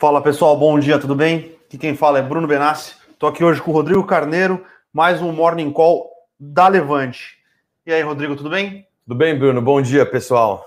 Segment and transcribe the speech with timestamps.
[0.00, 1.58] Fala pessoal, bom dia, tudo bem?
[1.66, 2.94] Aqui quem fala é Bruno Benassi.
[3.10, 7.36] Estou aqui hoje com o Rodrigo Carneiro, mais um Morning Call da Levante.
[7.84, 8.88] E aí, Rodrigo, tudo bem?
[9.06, 9.60] Tudo bem, Bruno?
[9.60, 10.66] Bom dia, pessoal.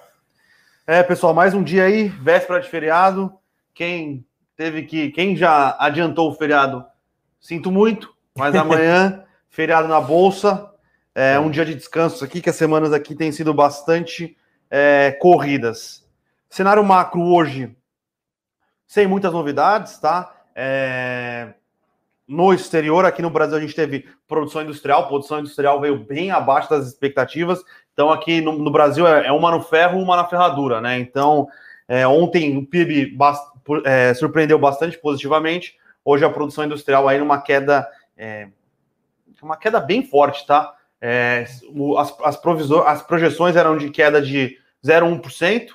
[0.85, 3.33] É, pessoal, mais um dia aí, véspera de feriado.
[3.73, 4.23] Quem
[4.55, 6.85] teve que, quem já adiantou o feriado,
[7.41, 10.69] sinto muito, mas amanhã, feriado na bolsa,
[11.15, 14.37] é um dia de descanso aqui, que as semanas aqui têm sido bastante
[14.69, 16.07] é, corridas.
[16.51, 17.75] Cenário macro hoje,
[18.93, 20.31] sem muitas novidades, tá?
[20.55, 21.55] É...
[22.27, 26.69] No exterior, aqui no Brasil, a gente teve produção industrial, produção industrial veio bem abaixo
[26.69, 27.59] das expectativas.
[27.91, 30.99] Então, aqui no, no Brasil é, é, uma no ferro, uma na ferradura, né?
[30.99, 31.47] Então,
[31.87, 33.43] é, ontem o PIB bast
[33.83, 35.75] é, surpreendeu bastante positivamente.
[36.05, 38.47] Hoje a produção industrial aí numa queda, é,
[39.41, 40.71] uma queda bem forte, tá?
[41.01, 41.47] É,
[41.97, 42.41] as, as,
[42.85, 45.69] as projeções eram de queda de 0,1%,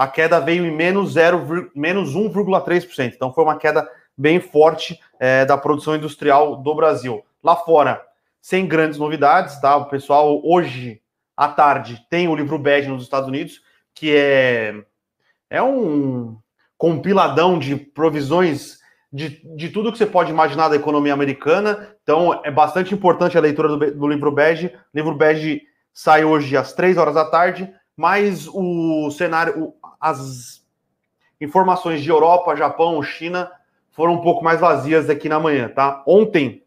[0.00, 3.12] a queda veio em menos, 0, menos 1,3%.
[3.14, 3.86] Então foi uma queda
[4.16, 7.22] bem forte é, da produção industrial do Brasil.
[7.44, 8.00] Lá fora,
[8.40, 9.76] sem grandes novidades, tá?
[9.76, 11.02] O pessoal hoje
[11.36, 13.60] à tarde tem o livro BED nos Estados Unidos,
[13.94, 14.74] que é,
[15.50, 16.38] é um
[16.78, 18.78] compiladão de provisões
[19.12, 21.94] de, de tudo que você pode imaginar da economia americana.
[22.02, 24.68] Então é bastante importante a leitura do, do livro BED.
[24.68, 25.60] O livro BED
[25.92, 30.64] sai hoje às três horas da tarde, mas o cenário, as
[31.40, 33.50] informações de Europa, Japão, China
[33.90, 36.02] foram um pouco mais vazias aqui na manhã, tá?
[36.06, 36.62] Ontem,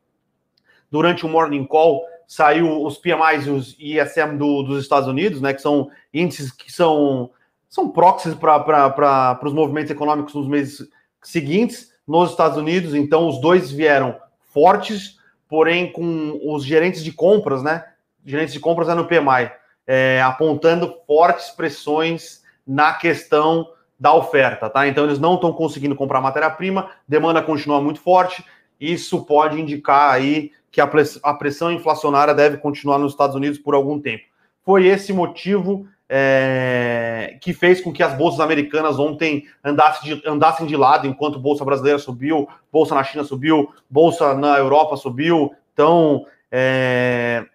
[0.92, 5.54] durante o Morning Call, saiu os PMIs e os ISM do, dos Estados Unidos, né?
[5.54, 7.32] Que são índices que são,
[7.70, 10.88] são proxies para os movimentos econômicos nos meses
[11.22, 12.94] seguintes nos Estados Unidos.
[12.94, 14.16] Então, os dois vieram
[14.54, 15.18] fortes,
[15.48, 17.86] porém com os gerentes de compras, né?
[18.26, 19.52] Gerentes de compras é no PMI,
[19.88, 23.68] é, apontando fortes pressões na questão
[24.00, 24.88] da oferta, tá?
[24.88, 28.44] Então eles não estão conseguindo comprar matéria-prima, demanda continua muito forte,
[28.80, 34.00] isso pode indicar aí que a pressão inflacionária deve continuar nos Estados Unidos por algum
[34.00, 34.24] tempo.
[34.64, 40.66] Foi esse motivo é, que fez com que as bolsas americanas ontem andassem de, andassem
[40.66, 45.54] de lado, enquanto bolsa brasileira subiu, bolsa na China subiu, bolsa na Europa subiu.
[45.74, 47.46] Então, é,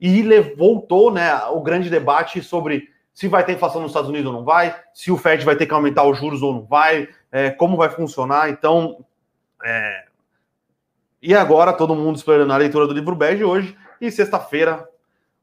[0.00, 0.22] e
[0.56, 4.44] voltou né, o grande debate sobre se vai ter inflação nos Estados Unidos ou não
[4.44, 7.76] vai, se o Fed vai ter que aumentar os juros ou não vai, é, como
[7.76, 8.48] vai funcionar.
[8.48, 9.04] Então,
[9.64, 10.04] é...
[11.20, 14.88] e agora todo mundo esperando a leitura do livro bege hoje e sexta-feira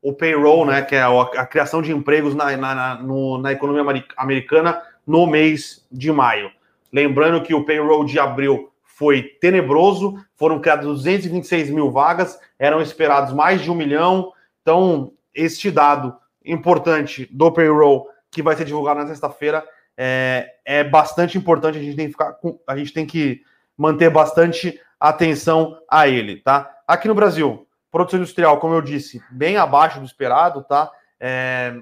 [0.02, 3.52] o payroll, né, que é a, a criação de empregos na, na, na, no, na
[3.52, 6.50] economia americana no mês de maio.
[6.94, 13.34] Lembrando que o payroll de abril foi tenebroso, foram criadas 226 mil vagas, eram esperados
[13.34, 14.31] mais de um milhão.
[14.62, 19.66] Então, este dado importante do payroll que vai ser divulgado na sexta-feira
[19.97, 21.78] é, é bastante importante.
[21.78, 23.41] A gente tem que ficar a gente tem que
[23.78, 26.72] manter bastante atenção a ele, tá?
[26.88, 30.91] Aqui no Brasil, produção industrial, como eu disse, bem abaixo do esperado, tá?
[31.19, 31.75] É,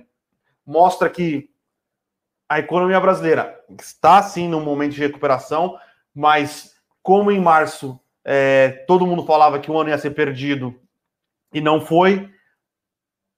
[0.66, 1.50] mostra que
[2.48, 5.78] a economia brasileira está sim num momento de recuperação,
[6.14, 10.80] mas como em março é, todo mundo falava que o ano ia ser perdido
[11.54, 12.30] e não foi,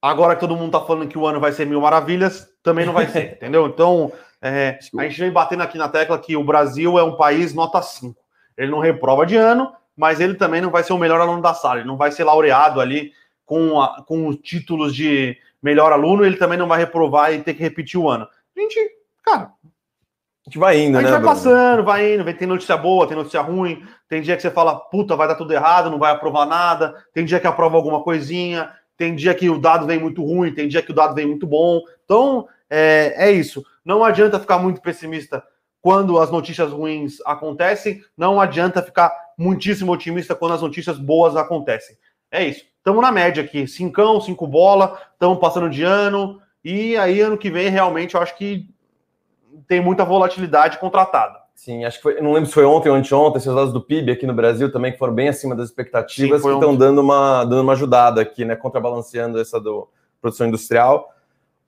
[0.05, 2.93] Agora que todo mundo tá falando que o ano vai ser mil maravilhas, também não
[2.93, 3.65] vai ser, entendeu?
[3.65, 7.55] Então, é, a gente vem batendo aqui na tecla que o Brasil é um país
[7.55, 8.15] nota 5.
[8.55, 11.55] Ele não reprova de ano, mas ele também não vai ser o melhor aluno da
[11.55, 13.13] sala, ele não vai ser laureado ali
[13.47, 17.55] com, a, com os títulos de melhor aluno, ele também não vai reprovar e ter
[17.55, 18.27] que repetir o ano.
[18.55, 18.79] A gente,
[19.23, 19.45] cara.
[19.65, 21.17] A gente vai indo, a gente né?
[21.17, 24.75] vai passando, vai indo, tem notícia boa, tem notícia ruim, tem dia que você fala,
[24.75, 28.71] puta, vai dar tudo errado, não vai aprovar nada, tem dia que aprova alguma coisinha,
[28.97, 31.45] tem dia que o dado vem muito ruim, tem dia que o dado vem muito
[31.45, 31.81] bom.
[32.03, 33.63] Então, é, é isso.
[33.83, 35.43] Não adianta ficar muito pessimista
[35.81, 41.95] quando as notícias ruins acontecem, não adianta ficar muitíssimo otimista quando as notícias boas acontecem.
[42.31, 42.65] É isso.
[42.77, 47.51] Estamos na média aqui, cincão, cinco bola, estamos passando de ano, e aí ano que
[47.51, 48.67] vem realmente eu acho que
[49.67, 51.39] tem muita volatilidade contratada.
[51.55, 54.11] Sim, acho que foi, não lembro se foi ontem ou anteontem, esses dados do PIB
[54.11, 57.45] aqui no Brasil também, que foram bem acima das expectativas, Sim, que estão dando uma,
[57.45, 59.87] dando uma ajudada aqui, né, contrabalanceando essa do
[60.21, 61.09] produção industrial.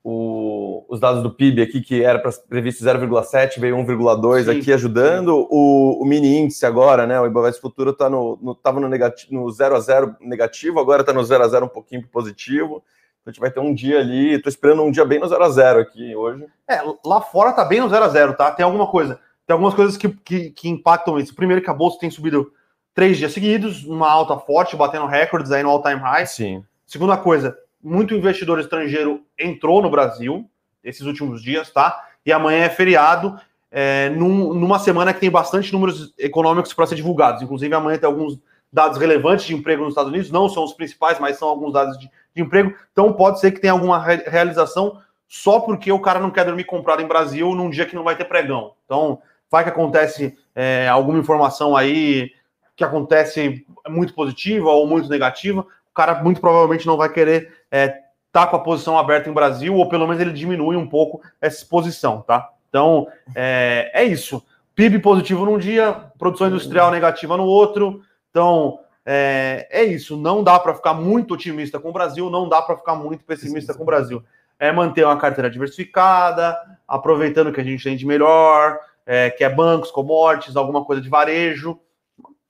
[0.04, 5.48] O, os dados do PIB aqui, que era previsto 0,7, veio 1,2 aqui ajudando.
[5.50, 9.34] O, o, mini índice agora, né, o Ibovespa Futuro está no, no, tava no, negativo,
[9.34, 12.84] no 0 a 0 negativo, agora está no 0 a 0 um pouquinho positivo.
[13.22, 15.44] Então a gente vai ter um dia ali, estou esperando um dia bem no 0
[15.44, 16.46] a 0 aqui hoje.
[16.70, 18.52] É, lá fora tá bem no 0 a 0 tá?
[18.52, 21.34] Tem alguma coisa tem algumas coisas que, que, que impactam isso.
[21.34, 22.52] Primeiro que a bolsa tem subido
[22.94, 26.26] três dias seguidos, uma alta forte, batendo recordes aí no all-time high.
[26.28, 26.64] Sim.
[26.86, 30.50] Segunda coisa, muito investidor estrangeiro entrou no Brasil
[30.84, 32.08] esses últimos dias, tá?
[32.26, 33.40] E amanhã é feriado.
[33.72, 37.42] é, num, numa semana que tem bastante números econômicos para ser divulgados.
[37.42, 38.40] Inclusive, amanhã tem alguns
[38.72, 41.98] dados relevantes de emprego nos Estados Unidos, não são os principais, mas são alguns dados
[41.98, 42.74] de, de emprego.
[42.92, 46.64] Então, pode ser que tenha alguma re realização só porque o cara não quer dormir
[46.64, 48.74] comprado em Brasil num dia que não vai ter pregão.
[48.86, 52.32] Então, vai que acontece é, alguma informação aí
[52.76, 58.02] que acontece muito positiva ou muito negativa, o cara muito provavelmente não vai querer é,
[58.32, 61.58] tá com a posição aberta em Brasil, ou pelo menos ele diminui um pouco essa
[61.58, 62.50] exposição, tá?
[62.70, 64.46] Então, é, é isso.
[64.76, 68.02] PIB positivo num dia, produção industrial negativa no outro.
[68.30, 70.16] Então, é, é isso.
[70.16, 73.74] Não dá para ficar muito otimista com o Brasil, não dá para ficar muito pessimista
[73.74, 74.24] com o Brasil.
[74.60, 76.56] É manter uma carteira diversificada,
[76.88, 81.08] aproveitando que a gente tem de melhor, é, que é bancos, commodities, alguma coisa de
[81.08, 81.80] varejo.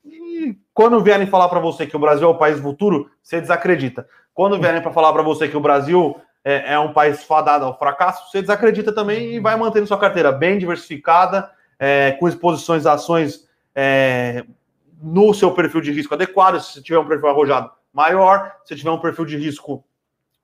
[0.03, 4.07] E quando vierem falar para você que o Brasil é o país futuro, você desacredita.
[4.33, 7.77] Quando vierem para falar para você que o Brasil é, é, um país fadado ao
[7.77, 12.93] fracasso, você desacredita também e vai mantendo sua carteira bem diversificada, é, com exposições a
[12.93, 14.43] ações é,
[14.99, 16.59] no seu perfil de risco adequado.
[16.59, 18.55] Se tiver um perfil arrojado, maior.
[18.65, 19.83] Se tiver um perfil de risco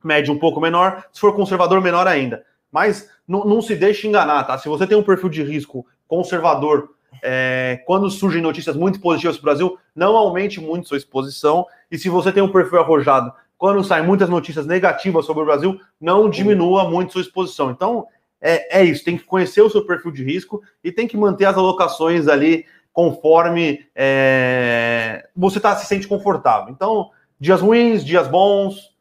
[0.03, 1.05] médio, um pouco menor.
[1.11, 2.45] Se for conservador, menor ainda.
[2.71, 4.57] Mas não, não se deixe enganar, tá?
[4.57, 6.89] Se você tem um perfil de risco conservador,
[7.23, 11.65] é, quando surgem notícias muito positivas para o Brasil, não aumente muito sua exposição.
[11.89, 15.79] E se você tem um perfil arrojado quando saem muitas notícias negativas sobre o Brasil,
[15.99, 17.71] não diminua muito sua exposição.
[17.71, 18.05] Então,
[18.39, 21.45] é, é isso, tem que conhecer o seu perfil de risco e tem que manter
[21.45, 26.71] as alocações ali conforme é, você tá, se sente confortável.
[26.71, 27.09] Então,
[27.39, 28.92] dias ruins, dias bons,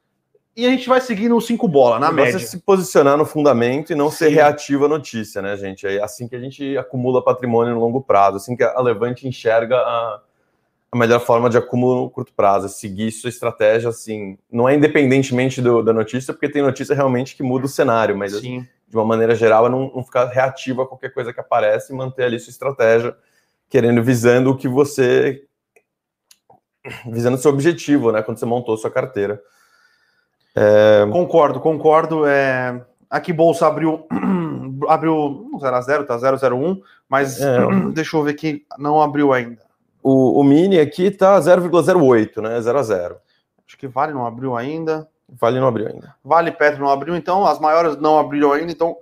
[0.55, 2.39] e a gente vai seguir no 5 bola, na média.
[2.39, 4.17] se posicionar no fundamento e não Sim.
[4.17, 5.87] ser reativo à notícia, né, gente?
[5.87, 9.77] É assim que a gente acumula patrimônio no longo prazo, assim que a Levante enxerga
[9.77, 10.21] a,
[10.93, 14.75] a melhor forma de acúmulo no curto prazo, é seguir sua estratégia, assim, não é
[14.75, 18.95] independentemente do, da notícia, porque tem notícia realmente que muda o cenário, mas assim, de
[18.95, 22.25] uma maneira geral é não, não, ficar reativo a qualquer coisa que aparece e manter
[22.25, 23.17] ali sua estratégia,
[23.71, 25.47] querendo, visando o que você,
[27.11, 29.41] visando seu objetivo, né, quando você montou sua carteira.
[30.55, 31.07] É...
[31.11, 32.85] Concordo, concordo, é...
[33.09, 34.07] Aqui Bolsa abriu
[34.89, 37.59] abriu 0 a 0 tá 001, mas é.
[37.93, 39.63] deixa eu ver que não abriu ainda.
[40.03, 42.61] O, o Mini aqui tá 0,08, né?
[42.61, 43.17] 0 a 0.
[43.67, 45.09] Acho que Vale não abriu ainda.
[45.29, 46.15] Vale não abriu ainda.
[46.25, 48.97] Vale Petro não abriu, então as maiores não abriram ainda, então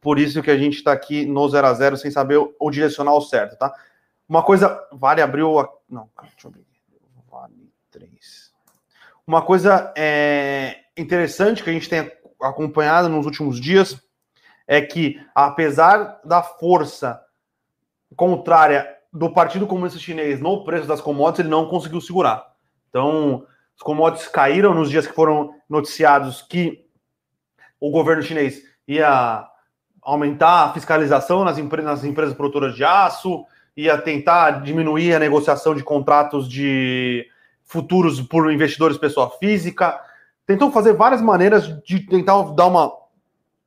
[0.00, 2.70] por isso que a gente está aqui no 0 a 0 sem saber o, o
[2.70, 3.72] direcional certo, tá?
[4.28, 6.69] Uma coisa, Vale abriu, a, não, deixa eu ver.
[9.30, 9.40] Vale 3.
[9.40, 12.10] Uma coisa é, interessante que a gente tem
[12.42, 13.96] acompanhado nos últimos dias
[14.66, 17.20] é que apesar da força
[18.16, 22.44] contrária do Partido Comunista Chinês no preço das commodities, ele não conseguiu segurar.
[22.88, 23.46] Então,
[23.76, 26.84] os commodities caíram nos dias que foram noticiados que
[27.78, 29.46] o governo chinês ia
[30.02, 33.44] aumentar a fiscalização nas, nas empresas produtoras de aço,
[33.76, 37.26] ia tentar diminuir a negociação de contratos de
[37.70, 39.98] futuros por investidores pessoa física.
[40.46, 42.92] Tentou fazer várias maneiras de tentar dar uma,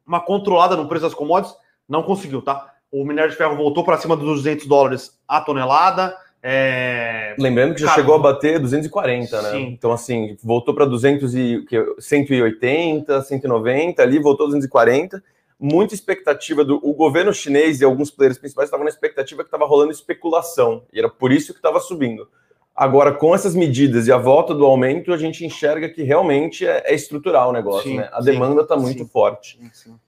[0.06, 1.56] uma controlada no preço das commodities,
[1.88, 2.74] não conseguiu, tá?
[2.94, 6.16] o minério de ferro voltou para cima dos 200 dólares a tonelada.
[6.44, 7.36] É...
[7.40, 9.52] Lembrando que já Cara, chegou a bater 240, né?
[9.52, 9.64] Sim.
[9.70, 11.66] Então, assim, voltou para 200 e
[11.98, 15.24] 180, 190, ali voltou 240.
[15.60, 19.66] Muita expectativa do o governo chinês e alguns players principais estavam na expectativa que estava
[19.66, 22.28] rolando especulação, e era por isso que estava subindo.
[22.76, 26.84] Agora, com essas medidas e a volta do aumento, a gente enxerga que realmente é,
[26.88, 28.10] é estrutural o negócio, sim, né?
[28.12, 29.60] A sim, demanda está muito sim, forte.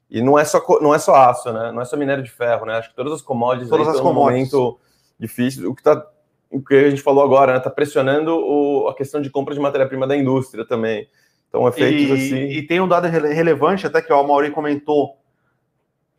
[0.10, 1.72] E não é, só, não é só aço, né?
[1.72, 2.74] Não é só minério de ferro, né?
[2.74, 4.52] Acho que todas as commodities todas as commodities.
[4.52, 4.80] um momento
[5.20, 5.70] difícil.
[5.70, 6.08] O que, tá,
[6.50, 7.60] o que a gente falou agora, né?
[7.60, 11.08] Está pressionando o, a questão de compra de matéria-prima da indústria também.
[11.50, 12.46] Então, efeitos e, assim.
[12.48, 15.18] E tem um dado relevante, até que o Mauri comentou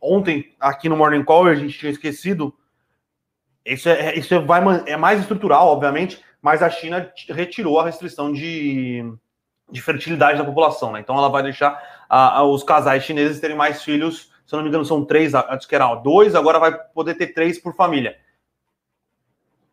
[0.01, 2.55] ontem aqui no Morning Call, a gente tinha esquecido.
[3.65, 8.33] Isso é, isso é, vai, é mais estrutural, obviamente, mas a China retirou a restrição
[8.33, 9.05] de,
[9.69, 11.01] de fertilidade da população, né?
[11.01, 14.63] Então ela vai deixar a, a, os casais chineses terem mais filhos, se eu não
[14.63, 18.17] me engano, são três, antes que era dois, agora vai poder ter três por família.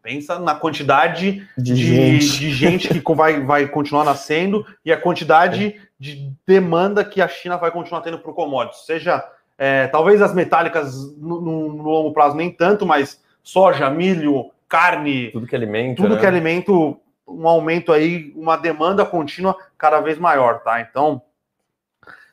[0.02, 5.00] Pensa na quantidade de, de gente, de gente que vai, vai continuar nascendo e a
[5.00, 8.84] quantidade de demanda que a China vai continuar tendo para o commodities.
[8.88, 9.24] Seja,
[9.60, 15.30] é, talvez as metálicas no, no, no longo prazo nem tanto, mas soja, milho, carne,
[15.30, 16.20] tudo que alimenta, tudo né?
[16.20, 20.82] que alimento, um aumento aí, uma demanda contínua cada vez maior, tá?
[20.82, 21.22] Então,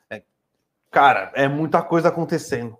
[0.08, 0.22] é,
[0.90, 2.78] cara, é muita coisa acontecendo.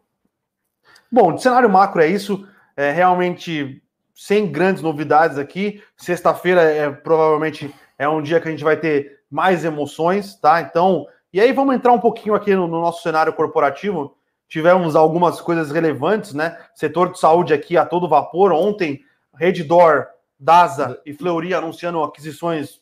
[1.13, 3.83] Bom, de cenário macro é isso, é realmente
[4.15, 5.83] sem grandes novidades aqui.
[5.95, 10.63] Sexta-feira é provavelmente é um dia que a gente vai ter mais emoções, tá?
[10.63, 14.17] Então, e aí vamos entrar um pouquinho aqui no, no nosso cenário corporativo,
[14.49, 16.57] tivemos algumas coisas relevantes, né?
[16.75, 18.53] Setor de saúde aqui a todo vapor.
[18.53, 19.05] Ontem,
[19.41, 20.07] Reddor,
[20.39, 22.81] Daza e Fleury anunciando aquisições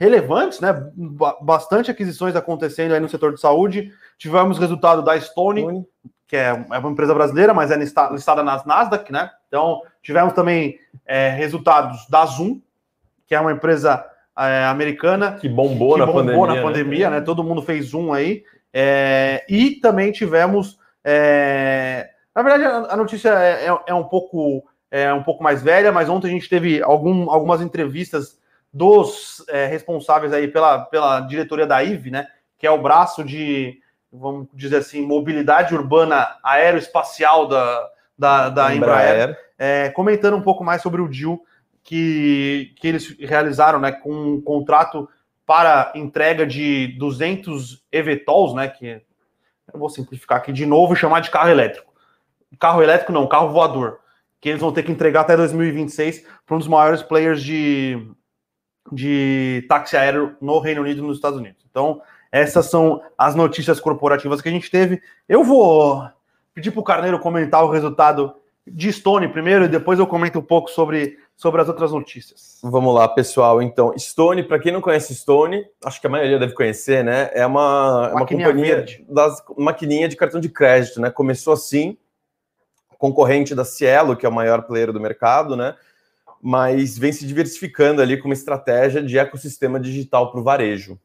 [0.00, 0.72] relevantes, né?
[1.42, 3.92] Bastante aquisições acontecendo aí no setor de saúde.
[4.16, 5.84] Tivemos resultado da Stone,
[6.26, 9.30] que é, é uma empresa brasileira, mas é listada nas Nasdaq, né?
[9.48, 12.60] Então, tivemos também é, resultados da Zoom,
[13.26, 14.04] que é uma empresa
[14.38, 15.32] é, americana.
[15.32, 17.20] Que bombou, que na, bombou pandemia, na pandemia, né?
[17.20, 17.24] né?
[17.24, 18.42] Todo mundo fez Zoom aí.
[18.72, 20.78] É, e também tivemos.
[21.04, 26.08] É, na verdade, a, notícia é, é, um pouco, é um pouco mais velha, mas
[26.08, 28.38] ontem a gente teve algum, algumas entrevistas
[28.72, 32.28] dos é, responsáveis aí pela, pela diretoria da IVE, né?
[32.56, 33.80] Que é o braço de,
[34.12, 39.38] vamos dizer assim, mobilidade urbana aeroespacial da, da, da Embraer, Embraer.
[39.58, 41.40] É, comentando um pouco mais sobre o deal
[41.82, 43.90] que, que eles realizaram, né?
[43.90, 45.08] Com um contrato
[45.44, 48.68] para entrega de 200 eVTOLs, né?
[48.68, 49.02] Que
[49.72, 51.92] eu vou simplificar aqui de novo e chamar de carro elétrico.
[52.60, 54.03] Carro elétrico não, carro voador.
[54.44, 58.06] Que eles vão ter que entregar até 2026 para um dos maiores players de,
[58.92, 61.64] de táxi aéreo no Reino Unido e nos Estados Unidos.
[61.70, 65.00] Então, essas são as notícias corporativas que a gente teve.
[65.26, 66.06] Eu vou
[66.52, 68.34] pedir para o Carneiro comentar o resultado
[68.66, 72.58] de Stone primeiro e depois eu comento um pouco sobre, sobre as outras notícias.
[72.62, 73.62] Vamos lá, pessoal.
[73.62, 77.30] Então, Stone, para quem não conhece Stone, acho que a maioria deve conhecer, né?
[77.32, 79.06] É uma, uma companhia verde.
[79.08, 81.10] das maquininha de cartão de crédito, né?
[81.10, 81.96] Começou assim,
[83.04, 85.74] concorrente da Cielo, que é o maior player do mercado, né?
[86.40, 90.98] Mas vem se diversificando ali com uma estratégia de ecossistema digital para o varejo.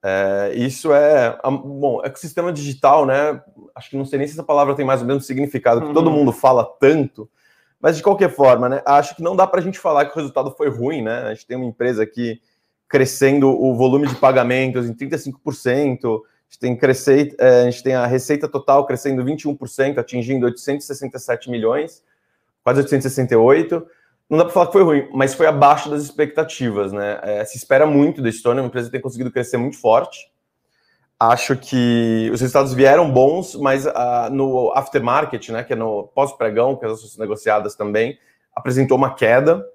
[0.00, 1.36] É, isso é.
[1.42, 3.42] Bom, ecossistema digital, né?
[3.74, 5.94] Acho que não sei nem se essa palavra tem mais ou menos significado, que uhum.
[5.94, 7.28] todo mundo fala tanto,
[7.80, 8.82] mas de qualquer forma, né?
[8.86, 11.22] Acho que não dá para a gente falar que o resultado foi ruim, né?
[11.24, 12.40] A gente tem uma empresa aqui
[12.88, 17.94] crescendo o volume de pagamentos em 35%, a gente tem, crescer, é, a, gente tem
[17.94, 22.02] a receita total crescendo 21%, atingindo 867 milhões,
[22.62, 23.86] quase 868
[24.30, 27.18] não dá para falar que foi ruim, mas foi abaixo das expectativas, né?
[27.24, 30.30] É, se espera muito da Stone, é uma empresa que tem conseguido crescer muito forte.
[31.18, 36.76] Acho que os resultados vieram bons, mas uh, no aftermarket, né, que é no pós-pregão,
[36.76, 38.18] que as ações negociadas também,
[38.54, 39.66] apresentou uma queda,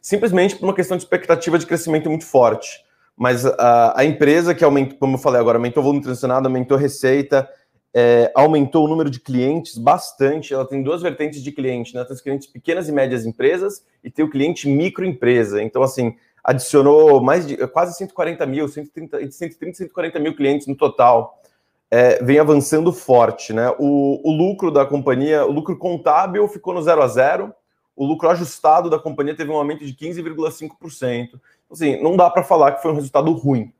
[0.00, 2.83] simplesmente por uma questão de expectativa de crescimento muito forte.
[3.16, 3.54] Mas uh,
[3.94, 7.48] a empresa que aumentou, como eu falei agora, aumentou o volume transacionado, aumentou receita,
[7.96, 10.52] é, aumentou o número de clientes bastante.
[10.52, 12.04] Ela tem duas vertentes de cliente, né?
[12.04, 15.62] Tem os clientes pequenas e médias empresas e tem o cliente microempresa.
[15.62, 21.40] Então, assim, adicionou mais de quase 140 mil, 130, 130 140 mil clientes no total.
[21.88, 23.70] É, vem avançando forte, né?
[23.78, 27.54] O, o, lucro da companhia, o lucro contábil ficou no zero a zero,
[27.94, 31.40] o lucro ajustado da companhia teve um aumento de 15,5%.
[31.70, 33.72] Assim, não dá para falar que foi um resultado ruim,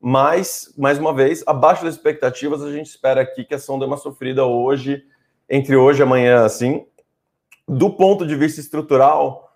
[0.00, 3.84] mas, mais uma vez, abaixo das expectativas, a gente espera aqui que a ação dê
[3.84, 5.04] uma sofrida hoje,
[5.50, 6.86] entre hoje e amanhã, assim.
[7.66, 9.52] Do ponto de vista estrutural,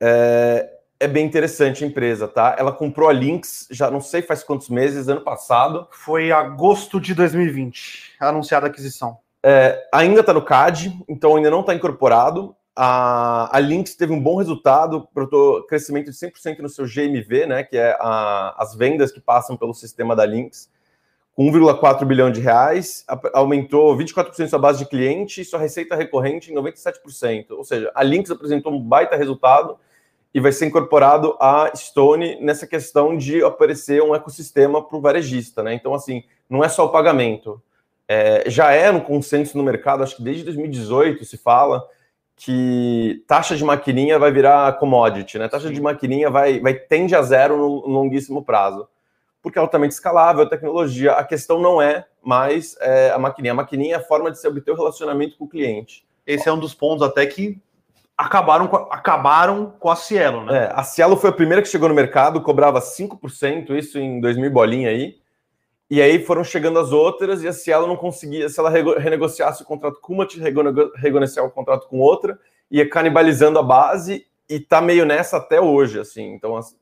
[0.00, 2.54] é, é bem interessante a empresa, tá?
[2.58, 5.88] Ela comprou a Lynx, já não sei faz quantos meses, ano passado.
[5.90, 9.18] Foi agosto de 2020, anunciada a aquisição.
[9.42, 12.54] É, ainda está no CAD, então ainda não está incorporado.
[12.74, 15.08] A, a Lynx teve um bom resultado,
[15.68, 19.74] crescimento de 100% no seu GMV, né, que é a, as vendas que passam pelo
[19.74, 20.70] sistema da Lynx,
[21.34, 26.52] com 1,4 bilhão de reais, aumentou 24% sua base de cliente e sua receita recorrente
[26.52, 27.52] em 97%.
[27.52, 29.78] Ou seja, a Lynx apresentou um baita resultado
[30.34, 35.62] e vai ser incorporado a Stone nessa questão de oferecer um ecossistema para o varejista.
[35.62, 35.74] Né?
[35.74, 37.62] Então, assim, não é só o pagamento.
[38.06, 41.86] É, já é um consenso no mercado, acho que desde 2018 se fala
[42.42, 45.46] que taxa de maquininha vai virar commodity, né?
[45.46, 48.88] Taxa de maquininha vai, vai tende a zero no, no longuíssimo prazo,
[49.42, 51.12] porque é altamente escalável a tecnologia.
[51.12, 53.52] A questão não é mais é, a maquininha.
[53.52, 56.06] A maquininha é a forma de se obter o relacionamento com o cliente.
[56.26, 57.60] Esse é um dos pontos até que
[58.16, 60.64] acabaram com, acabaram com a Cielo, né?
[60.64, 64.50] É, a Cielo foi a primeira que chegou no mercado, cobrava 5%, isso em 2000
[64.50, 65.18] bolinha aí.
[65.90, 69.66] E aí foram chegando as outras, e a Cielo não conseguia, se ela renegociasse o
[69.66, 70.44] contrato com uma, tinha
[70.94, 72.38] renegociar o contrato com outra,
[72.70, 76.32] ia canibalizando a base, e tá meio nessa até hoje, assim.
[76.32, 76.76] Então, assim,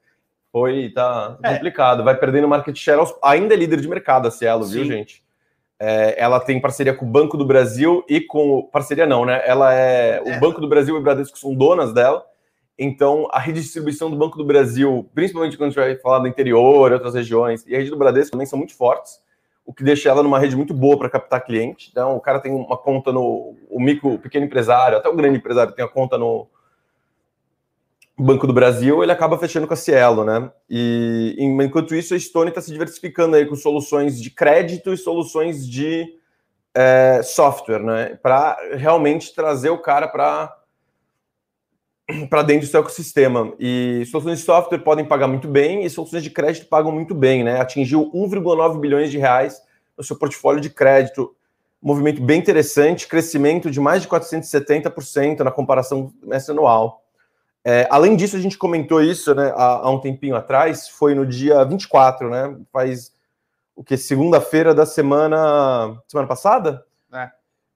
[0.52, 1.54] foi, tá é.
[1.54, 2.04] complicado.
[2.04, 4.72] Vai perdendo market share, aos, ainda é líder de mercado a Cielo, Sim.
[4.72, 5.22] viu, gente?
[5.80, 8.68] É, ela tem parceria com o Banco do Brasil e com.
[8.72, 9.40] Parceria não, né?
[9.46, 10.20] Ela é.
[10.24, 10.36] é.
[10.36, 12.26] O Banco do Brasil e o Bradesco são donas dela.
[12.78, 16.92] Então, a redistribuição do Banco do Brasil, principalmente quando a gente vai falar do interior,
[16.92, 19.20] outras regiões, e a rede do Bradesco também são muito fortes,
[19.66, 21.88] o que deixa ela numa rede muito boa para captar cliente.
[21.90, 25.38] Então, o cara tem uma conta no o micro, o pequeno empresário, até o grande
[25.38, 26.48] empresário tem a conta no
[28.16, 30.50] Banco do Brasil, ele acaba fechando com a Cielo, né?
[30.68, 35.68] E enquanto isso, a Stone está se diversificando aí com soluções de crédito e soluções
[35.68, 36.04] de
[36.74, 38.18] é, software, né?
[38.22, 40.57] Para realmente trazer o cara para
[42.28, 43.52] para dentro do seu ecossistema.
[43.58, 47.44] E soluções de software podem pagar muito bem e soluções de crédito pagam muito bem,
[47.44, 47.60] né?
[47.60, 49.60] Atingiu 1,9 bilhões de reais
[49.96, 51.34] no seu portfólio de crédito.
[51.82, 57.04] movimento bem interessante, crescimento de mais de 470% na comparação mês anual.
[57.64, 61.26] É, além disso, a gente comentou isso né, há, há, um tempinho atrás, foi no
[61.26, 62.56] dia 24, né?
[62.72, 63.12] Faz
[63.76, 63.96] o que?
[63.96, 66.00] Segunda-feira da semana.
[66.08, 66.84] Semana passada?
[67.12, 67.30] É.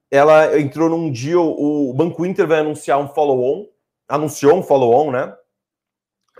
[0.09, 3.72] Ela entrou num dia, o Banco Inter vai anunciar um follow-on
[4.07, 5.33] anunciou um follow-on, né?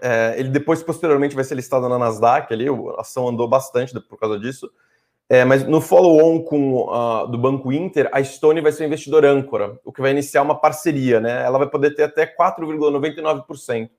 [0.01, 4.20] É, ele depois, posteriormente, vai ser listado na Nasdaq ali, a ação andou bastante por
[4.20, 4.70] causa disso.
[5.29, 9.79] É, mas no follow-on com uh, do Banco Inter, a Stone vai ser investidor âncora,
[9.86, 11.43] o que vai iniciar uma parceria, né?
[11.43, 13.89] Ela vai poder ter até 4,99%.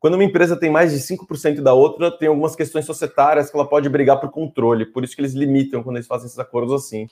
[0.00, 3.68] Quando uma empresa tem mais de 5% da outra, tem algumas questões societárias que ela
[3.68, 7.06] pode brigar por controle, por isso que eles limitam quando eles fazem esses acordos assim.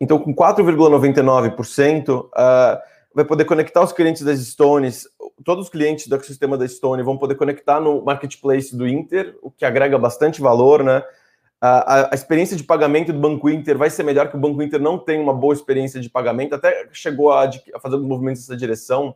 [0.00, 2.80] Então, com 4,99%, uh,
[3.14, 5.06] vai poder conectar os clientes das Stones,
[5.44, 9.50] todos os clientes do ecossistema da Stone vão poder conectar no marketplace do Inter, o
[9.50, 11.02] que agrega bastante valor, né?
[11.60, 14.80] A, a, experiência de pagamento do Banco Inter vai ser melhor que o Banco Inter
[14.80, 19.14] não tem uma boa experiência de pagamento, até chegou a, a fazer movimentos nessa direção,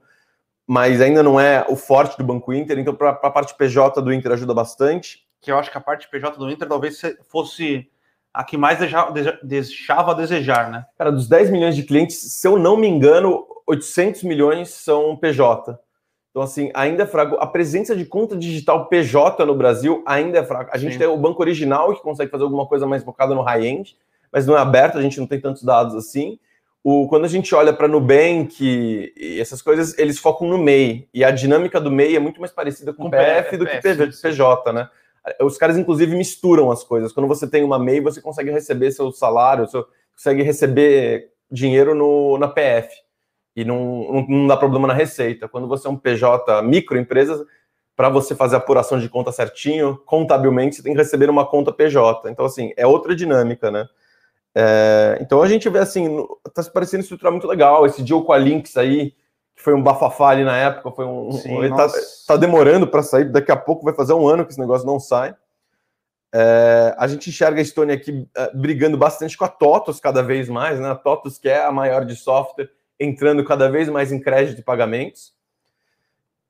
[0.64, 4.12] mas ainda não é o forte do Banco Inter, então para a parte PJ do
[4.12, 5.26] Inter ajuda bastante.
[5.40, 7.90] Que eu acho que a parte PJ do Inter talvez fosse
[8.32, 9.12] a que mais deixava,
[9.42, 10.84] deixava a desejar, né?
[10.96, 15.78] Cara, dos 10 milhões de clientes, se eu não me engano, 800 milhões são PJ.
[16.30, 17.37] Então, assim, ainda é fraco.
[17.37, 20.70] A presença de conta digital PJ no Brasil ainda é fraca.
[20.75, 20.99] A gente Sim.
[20.99, 23.96] tem o banco original que consegue fazer alguma coisa mais focada no high-end,
[24.30, 26.38] mas não é aberto, a gente não tem tantos dados assim.
[26.85, 31.08] O, quando a gente olha para Nubank e essas coisas, eles focam no MEI.
[31.12, 34.23] E a dinâmica do MEI é muito mais parecida com, o PF, do que PF,
[34.23, 34.88] PJ, né?
[35.40, 37.12] Os caras, inclusive, misturam as coisas.
[37.12, 42.38] Quando você tem uma MEI, você consegue receber seu salário, seu, consegue receber dinheiro no,
[42.38, 43.05] na PF
[43.56, 45.48] e não, não, não, dá problema na receita.
[45.48, 47.46] Quando você é um PJ microempresa,
[47.96, 51.73] para você fazer a apuração de conta certinho, contabilmente, você tem que receber uma conta
[51.73, 52.30] PJ.
[52.30, 53.88] Então, assim, é outra dinâmica, né?
[54.54, 57.86] É, então a gente vê assim, tá se parecendo estruturar muito legal.
[57.86, 59.12] Esse deal com a Lynx aí,
[59.54, 61.32] que foi um bafafá ali na época, foi um.
[61.32, 61.88] Sim, ele tá,
[62.26, 65.00] tá, demorando para sair, daqui a pouco vai fazer um ano que esse negócio não
[65.00, 65.34] sai.
[66.34, 70.49] É, a gente enxerga a Estônia aqui é, brigando bastante com a TOTOS cada vez
[70.49, 70.90] mais, né?
[70.90, 74.65] A TOTOS, que é a maior de software, entrando cada vez mais em crédito e
[74.65, 75.37] pagamentos.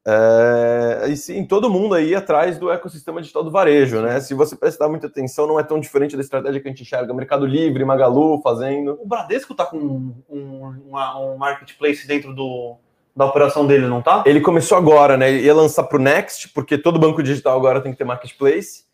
[0.09, 4.21] É, e sim, todo mundo aí atrás do ecossistema digital do varejo, né?
[4.21, 7.13] Se você prestar muita atenção, não é tão diferente da estratégia que a gente enxerga
[7.13, 8.97] Mercado Livre, Magalu fazendo.
[9.03, 12.77] O Bradesco está com um, um, um, marketplace dentro do,
[13.17, 14.23] da operação dele, não tá?
[14.25, 15.29] Ele começou agora, né?
[15.29, 18.85] Ele ia lançar para o Next, porque todo banco digital agora tem que ter marketplace.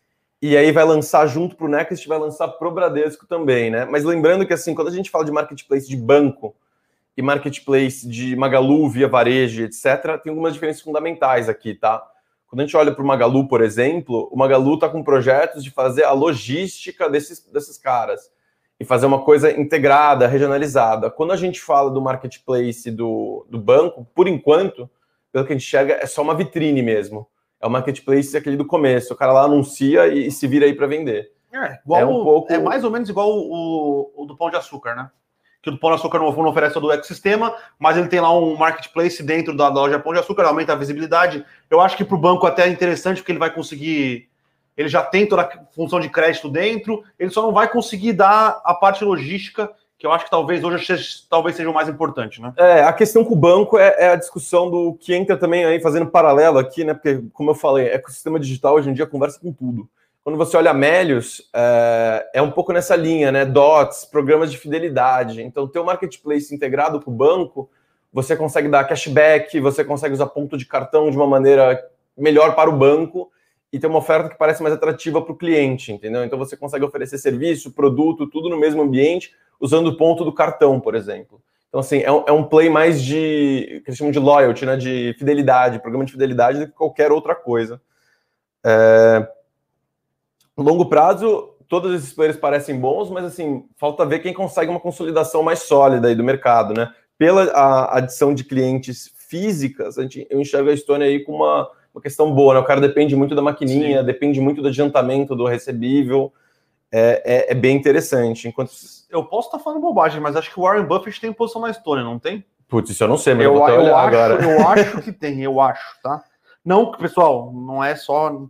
[0.41, 3.85] E aí vai lançar junto para o Next, vai lançar para o Bradesco também, né?
[3.85, 6.55] Mas lembrando que assim, quando a gente fala de marketplace de banco,
[7.15, 12.03] e marketplace de Magalu, via varejo, etc., tem algumas diferenças fundamentais aqui, tá?
[12.47, 15.71] Quando a gente olha para o Magalu, por exemplo, o Magalu está com projetos de
[15.71, 18.31] fazer a logística desses, desses caras
[18.79, 21.09] e fazer uma coisa integrada, regionalizada.
[21.09, 24.89] Quando a gente fala do marketplace do, do banco, por enquanto,
[25.31, 27.27] pelo que a gente enxerga, é só uma vitrine mesmo.
[27.59, 29.13] É o marketplace aquele do começo.
[29.13, 31.31] O cara lá anuncia e, e se vira aí para vender.
[31.51, 32.51] É, igual é, um pouco...
[32.51, 35.09] é mais ou menos igual o, o do pão de açúcar, né?
[35.63, 38.53] Que o Pão de Açúcar não, oferece todo o ecossistema, mas ele tem lá um
[38.57, 41.43] marketplace dentro da loja Pão de Açúcar, aumenta a visibilidade.
[41.71, 44.27] Eu acho que para o banco até é interessante, porque ele vai conseguir.
[44.75, 48.61] Ele já tem toda a função de crédito dentro, ele só não vai conseguir dar
[48.65, 52.41] a parte logística, que eu acho que talvez hoje seja, talvez seja o mais importante,
[52.41, 52.51] né?
[52.57, 55.79] É, a questão com o banco é, é, a discussão do que entra também aí,
[55.79, 56.93] fazendo paralelo aqui, né?
[56.93, 59.87] Porque, como eu falei, ecossistema digital hoje em dia conversa com tudo
[60.23, 63.43] quando você olha Melios, é, é, um pouco nessa linha, né?
[63.43, 65.43] Dots, programas de fidelidade.
[65.43, 67.69] Então, ter o marketplace integrado com o banco,
[68.11, 71.83] você consegue dar cashback, você consegue usar ponto de cartão de uma maneira
[72.17, 73.29] melhor para o banco
[73.71, 76.23] e ter uma oferta que parece mais atrativa para o cliente, entendeu?
[76.23, 80.79] Então, você consegue oferecer serviço, produto, tudo no mesmo ambiente, usando o ponto do cartão,
[80.79, 81.41] por exemplo.
[81.67, 84.77] Então, assim, é um, é um play mais de, que eles chamam de loyalty, né?
[84.77, 87.81] De fidelidade, programa de fidelidade, do que qualquer outra coisa.
[88.63, 89.27] É,
[90.61, 95.41] longo prazo, todos esses players parecem bons, mas assim, falta ver quem consegue uma consolidação
[95.41, 96.93] mais sólida aí do mercado, né?
[97.17, 101.69] Pela a adição de clientes físicas, a gente, eu enxergo a Estônia aí com uma,
[101.93, 102.59] uma questão boa, né?
[102.59, 104.05] O cara depende muito da maquininha, Sim.
[104.05, 106.31] depende muito do adiantamento do recebível.
[106.91, 108.47] É, é, é, bem interessante.
[108.47, 108.71] Enquanto...
[109.09, 112.03] Eu posso estar falando bobagem, mas acho que o Warren Buffett tem posição na Estônia,
[112.03, 112.45] não tem?
[112.67, 114.43] Putz, isso eu não sei, mas eu, eu, eu acho, agora.
[114.43, 116.23] Eu acho que tem, eu acho, tá?
[116.63, 118.47] Não, pessoal, não é só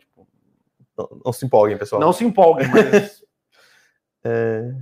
[0.97, 2.01] não, não, se empolguem, pessoal.
[2.01, 3.23] Não se empolguem, mas.
[4.23, 4.73] é...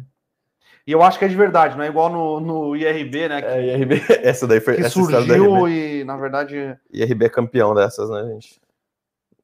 [0.85, 3.41] E eu acho que é de verdade, não é igual no, no IRB, né?
[3.41, 4.75] Que, é, IRB, essa daí foi.
[4.75, 6.77] Que surgiu e, na verdade.
[6.91, 8.59] IRB é campeão dessas, né, gente?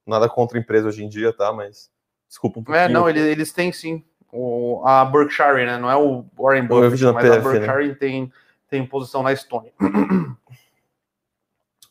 [0.05, 1.53] Nada contra a empresa hoje em dia, tá?
[1.53, 1.89] Mas.
[2.27, 2.83] Desculpa um pouquinho.
[2.83, 4.03] É, não, eles, eles têm sim.
[4.31, 5.77] O, a Berkshire, né?
[5.77, 7.59] Não é o Warren Buffett, mas PF, a né?
[7.59, 7.95] Berkshire né?
[7.95, 8.33] tem,
[8.69, 9.71] tem posição na Estônia.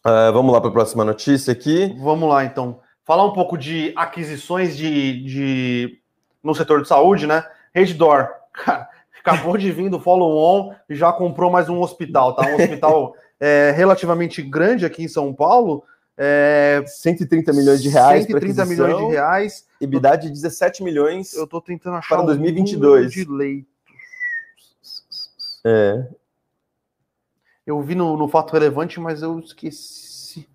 [0.06, 1.96] Uh, vamos lá para a próxima notícia aqui.
[1.98, 2.80] Vamos lá, então.
[3.06, 6.00] Falar um pouco de aquisições de, de
[6.42, 7.48] no setor de saúde, né?
[7.72, 8.88] Reddor, cara,
[9.20, 12.44] acabou de vir do follow-on e já comprou mais um hospital, tá?
[12.48, 15.84] Um hospital é, relativamente grande aqui em São Paulo.
[16.18, 18.26] É, 130 milhões de reais.
[18.26, 19.66] 130 milhões de reais.
[19.80, 21.32] EBITDA de 17 milhões.
[21.32, 23.12] Eu tô tentando achar para 2022.
[23.12, 23.70] de leitos.
[25.64, 26.08] É.
[27.64, 30.48] Eu vi no, no fato relevante, mas eu esqueci.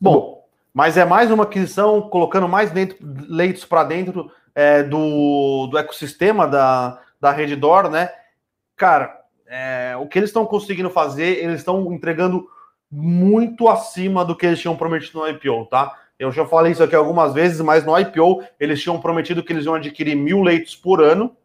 [0.00, 0.41] Bom,
[0.72, 2.96] mas é mais uma aquisição colocando mais dentro,
[3.28, 8.10] leitos para dentro é, do, do ecossistema da, da Reddor, né?
[8.76, 12.48] Cara, é, o que eles estão conseguindo fazer, eles estão entregando
[12.90, 15.98] muito acima do que eles tinham prometido no IPO, tá?
[16.18, 19.64] Eu já falei isso aqui algumas vezes, mas no IPO eles tinham prometido que eles
[19.64, 21.36] iam adquirir mil leitos por ano.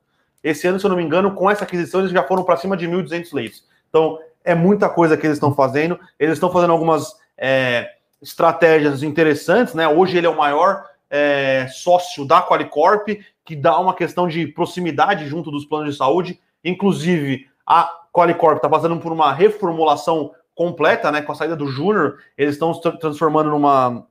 [0.43, 2.77] Esse ano, se eu não me engano, com essa aquisição, eles já foram para cima
[2.77, 3.65] de 1.200 leitos.
[3.89, 5.99] Então, é muita coisa que eles estão fazendo.
[6.19, 9.87] Eles estão fazendo algumas é, estratégias interessantes, né?
[9.87, 13.07] Hoje ele é o maior é, sócio da Qualicorp,
[13.45, 16.39] que dá uma questão de proximidade junto dos planos de saúde.
[16.63, 21.21] Inclusive, a Qualicorp está passando por uma reformulação completa, né?
[21.21, 24.07] Com a saída do Júnior, eles estão se transformando numa.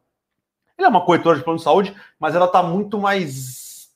[0.78, 3.90] Ele é uma corretora de plano de saúde, mas ela está muito mais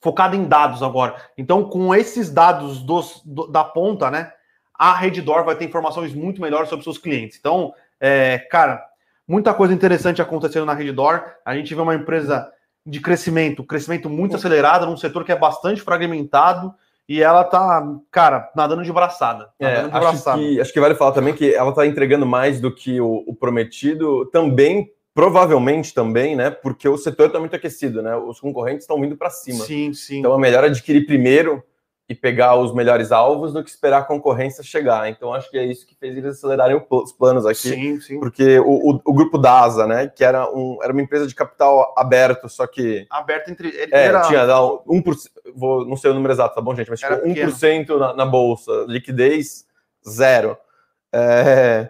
[0.00, 1.16] focada em dados agora.
[1.38, 4.32] Então, com esses dados dos, do, da ponta, né?
[4.74, 7.36] A Reddor vai ter informações muito melhores sobre seus clientes.
[7.38, 8.82] Então, é, cara,
[9.30, 11.22] Muita coisa interessante acontecendo na Reddor.
[11.44, 12.50] A gente vê uma empresa
[12.84, 16.74] de crescimento, crescimento muito acelerado, num setor que é bastante fragmentado.
[17.08, 19.48] E ela tá, cara, nadando de braçada.
[19.60, 20.38] É, nadando de acho, braçada.
[20.38, 23.32] Que, acho que vale falar também que ela tá entregando mais do que o, o
[23.32, 26.50] prometido, também, provavelmente também, né?
[26.50, 28.16] Porque o setor está muito aquecido, né?
[28.16, 29.64] Os concorrentes estão vindo para cima.
[29.64, 30.18] Sim, sim.
[30.18, 31.62] Então é melhor adquirir primeiro
[32.10, 35.08] e pegar os melhores alvos do que esperar a concorrência chegar.
[35.08, 37.68] Então, acho que é isso que fez eles acelerarem os planos aqui.
[37.68, 38.18] Sim, sim.
[38.18, 41.94] Porque o, o, o grupo DASA, né, que era, um, era uma empresa de capital
[41.96, 43.06] aberto, só que...
[43.08, 43.68] Aberto entre...
[43.68, 44.22] Ele é, era...
[44.22, 46.90] tinha dá, 1%, vou, não sei o número exato, tá bom, gente?
[46.90, 49.64] Mas tipo, 1% na, na bolsa, liquidez
[50.08, 50.58] zero.
[51.12, 51.88] É,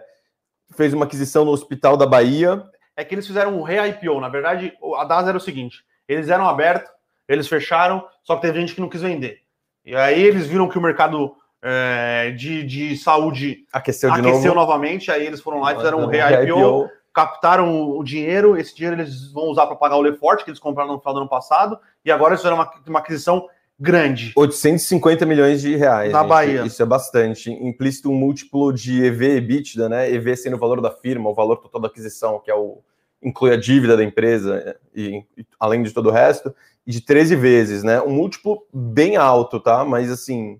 [0.75, 2.63] fez uma aquisição no Hospital da Bahia.
[2.95, 4.21] É que eles fizeram um re-IPO.
[4.21, 6.91] Na verdade, a DASA era o seguinte, eles eram abertos,
[7.27, 9.41] eles fecharam, só que teve gente que não quis vender.
[9.85, 14.55] E aí eles viram que o mercado é, de, de saúde aqueceu, de aqueceu novo.
[14.55, 19.31] novamente, aí eles foram lá e fizeram um re-IPO, captaram o dinheiro, esse dinheiro eles
[19.31, 22.11] vão usar para pagar o Lefort, que eles compraram no final do ano passado, e
[22.11, 23.47] agora eles fizeram uma, uma aquisição
[23.79, 24.31] grande.
[24.35, 26.11] 850 milhões de reais.
[26.11, 26.29] Na gente.
[26.29, 26.65] Bahia.
[26.65, 27.51] Isso é bastante.
[27.51, 30.11] Implícito um múltiplo de EV EBITDA, né?
[30.11, 32.79] EV sendo o valor da firma, o valor total da aquisição, que é o
[33.21, 36.53] inclui a dívida da empresa e, e além de todo o resto
[36.85, 38.01] de 13 vezes, né?
[38.01, 39.85] Um múltiplo bem alto, tá?
[39.85, 40.59] Mas assim,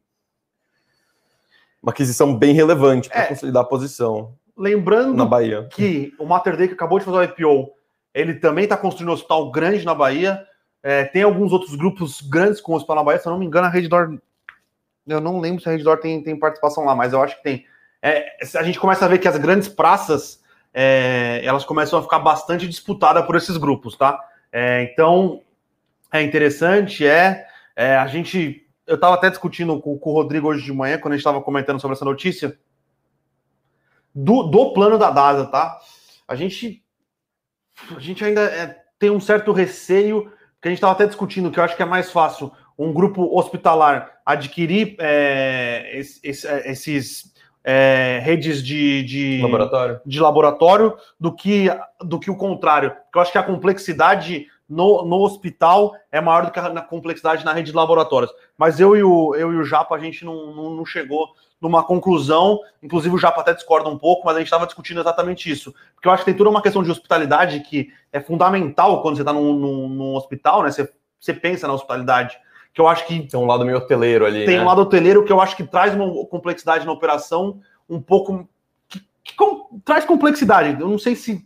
[1.82, 4.36] uma aquisição bem relevante para é, consolidar a posição.
[4.56, 5.67] Lembrando na Bahia.
[5.71, 7.71] que o Mater Day que acabou de fazer o IPO,
[8.13, 10.45] ele também está construindo um hospital grande na Bahia.
[10.84, 13.19] É, tem alguns outros grupos grandes com hospital na Bahia.
[13.19, 14.19] Se eu não me engano, a Reddor.
[15.08, 17.65] Eu não lembro se a Reddor tem, tem participação lá, mas eu acho que tem.
[18.02, 20.40] É, a gente começa a ver que as grandes praças
[20.73, 24.19] é, elas começam a ficar bastante disputadas por esses grupos, tá?
[24.51, 25.41] É, então,
[26.12, 28.67] é interessante, é, é a gente.
[28.86, 31.41] Eu estava até discutindo com, com, o Rodrigo hoje de manhã, quando a gente estava
[31.41, 32.57] comentando sobre essa notícia,
[34.13, 35.79] do, do plano da DASA, tá?
[36.27, 36.84] A gente,
[37.95, 40.31] a gente ainda é, tem um certo receio,
[40.62, 43.38] que a gente estava até discutindo, que eu acho que é mais fácil um grupo
[43.38, 50.02] hospitalar adquirir é, esses, esses é, redes de, de, laboratório.
[50.06, 51.67] de laboratório do que,
[52.02, 52.91] do que o contrário.
[52.91, 57.43] Porque eu acho que a complexidade no, no hospital é maior do que a complexidade
[57.43, 58.32] na rede de laboratórios.
[58.58, 61.84] Mas eu e o, eu e o Japa, a gente não, não, não chegou numa
[61.84, 65.76] conclusão, inclusive o Japa até discorda um pouco, mas a gente estava discutindo exatamente isso.
[65.93, 69.21] Porque eu acho que tem toda uma questão de hospitalidade que é fundamental quando você
[69.21, 70.71] está num, num, num, hospital, né?
[70.71, 72.36] Você, você pensa na hospitalidade.
[72.73, 73.27] Que eu acho que.
[73.27, 74.45] Tem um lado meio hoteleiro ali.
[74.45, 74.62] Tem né?
[74.62, 78.47] um lado hoteleiro que eu acho que traz uma complexidade na operação um pouco.
[78.88, 80.79] Que, que com, traz complexidade.
[80.79, 81.45] Eu não sei se.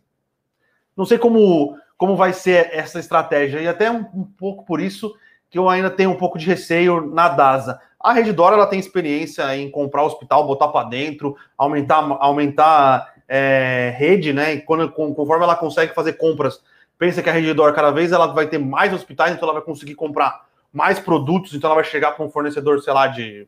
[0.95, 3.59] Não sei como como vai ser essa estratégia.
[3.61, 5.15] E até um, um, pouco por isso
[5.49, 7.79] que eu ainda tenho um pouco de receio na DASA.
[7.99, 14.33] A Reddor ela tem experiência em comprar hospital, botar para dentro, aumentar, aumentar é, rede,
[14.33, 14.53] né?
[14.53, 16.61] E quando, conforme ela consegue fazer compras,
[16.99, 19.95] pensa que a Reddor cada vez ela vai ter mais hospitais, então ela vai conseguir
[19.95, 20.44] comprar
[20.75, 23.47] mais produtos, então ela vai chegar para um fornecedor, sei lá, de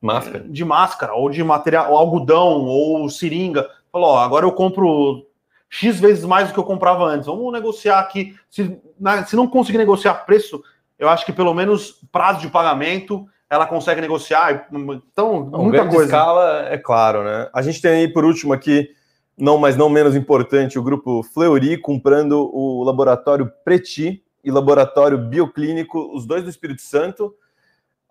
[0.00, 0.42] máscara.
[0.48, 3.68] de máscara, ou de material, ou algodão, ou seringa.
[3.92, 5.26] Falou, ó, agora eu compro
[5.68, 7.26] X vezes mais do que eu comprava antes.
[7.26, 8.34] Vamos negociar aqui.
[8.48, 10.64] Se, na, se não conseguir negociar preço,
[10.98, 14.66] eu acho que pelo menos prazo de pagamento ela consegue negociar.
[14.72, 16.04] Então, não, muita coisa.
[16.04, 17.50] escala, é claro, né?
[17.52, 18.88] A gente tem aí, por último, aqui,
[19.36, 26.10] não, mas não menos importante, o grupo Fleury comprando o laboratório Preti e laboratório bioclínico,
[26.14, 27.34] os dois do Espírito Santo.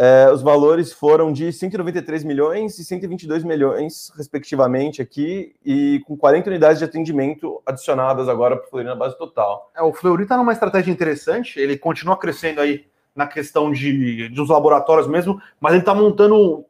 [0.01, 6.49] É, os valores foram de 193 milhões e 122 milhões, respectivamente, aqui, e com 40
[6.49, 9.69] unidades de atendimento adicionadas agora para o Fleury na base total.
[9.75, 14.41] É, o Fleury está numa estratégia interessante, ele continua crescendo aí na questão de, de
[14.41, 16.65] os laboratórios mesmo, mas ele está montando.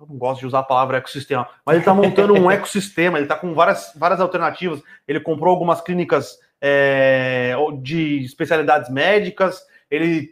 [0.00, 3.26] Eu não gosto de usar a palavra ecossistema, mas ele está montando um ecossistema, ele
[3.26, 4.82] está com várias, várias alternativas.
[5.06, 10.30] Ele comprou algumas clínicas é, de especialidades médicas, ele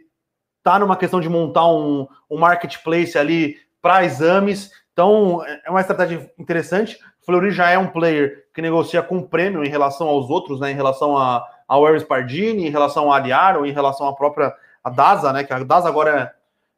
[0.57, 4.71] está numa questão de montar um, um marketplace ali para exames.
[4.93, 6.97] Então, é uma estratégia interessante.
[7.25, 10.71] Fleury já é um player que negocia com prêmio em relação aos outros, né?
[10.71, 14.89] Em relação a, ao Ares Pardini, em relação a Aliaro, em relação à própria a
[14.89, 15.43] DASA, né?
[15.43, 16.33] Que a DASA agora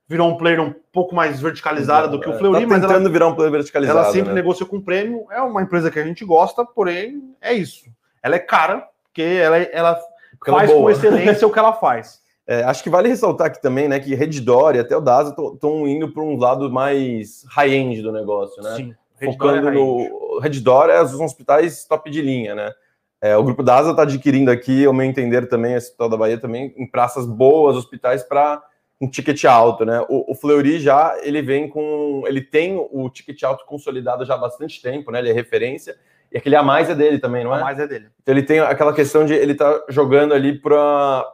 [0.08, 3.10] virou um player um pouco mais verticalizada do que o é, Fleury, tá mas ela,
[3.10, 4.00] virar um player verticalizado.
[4.00, 4.36] Ela sempre né?
[4.36, 5.26] negocia com prêmio.
[5.30, 7.86] É uma empresa que a gente gosta, porém é isso.
[8.24, 10.00] Ela é cara porque ela, ela
[10.38, 12.26] porque faz ela é com excelência o que ela faz.
[12.50, 15.86] É, acho que vale ressaltar aqui também, né, que Redditor e até o DASA estão
[15.86, 18.74] indo para um lado mais high-end do negócio, né?
[18.74, 18.96] Sim.
[19.22, 22.72] Focando é no Redditor é os hospitais top de linha, né?
[23.20, 26.40] É, o grupo DASA está adquirindo aqui, ao meu entender, também, esse Hospital da Bahia
[26.40, 28.64] também, em praças boas, hospitais para
[29.02, 30.00] um ticket alto, né?
[30.08, 32.24] O, o, Fleury já ele vem com.
[32.26, 35.20] Ele tem o ticket alto consolidado já há bastante tempo, né?
[35.20, 35.98] Ele é referência.
[36.32, 37.60] E aquele a mais é dele também, não é?
[37.60, 38.10] A mais é dele.
[38.22, 41.26] Então ele tem aquela questão de ele tá jogando ali para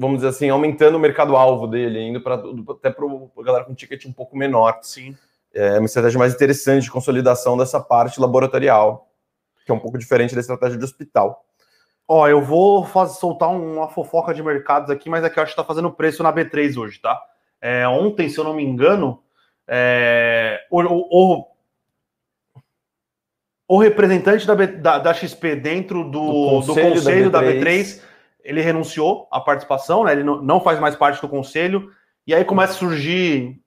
[0.00, 4.06] vamos dizer assim, aumentando o mercado-alvo dele, indo para até para a galera com ticket
[4.06, 4.78] um pouco menor.
[4.80, 5.14] Sim.
[5.52, 9.10] É uma estratégia mais interessante de consolidação dessa parte laboratorial,
[9.66, 11.44] que é um pouco diferente da estratégia de hospital.
[12.08, 15.60] Ó, eu vou fazer, soltar uma fofoca de mercados aqui, mas é eu acho que
[15.60, 17.20] está fazendo preço na B3 hoje, tá?
[17.60, 19.22] É, ontem, se eu não me engano,
[19.68, 21.46] é, o, o,
[23.74, 27.70] o, representante da, da, da, XP dentro do, do conselho, do conselho da, B3, da
[27.70, 28.00] B3
[28.42, 30.12] ele renunciou à participação, né?
[30.12, 31.90] Ele não, faz mais parte do conselho.
[32.26, 33.60] E aí começa a surgir.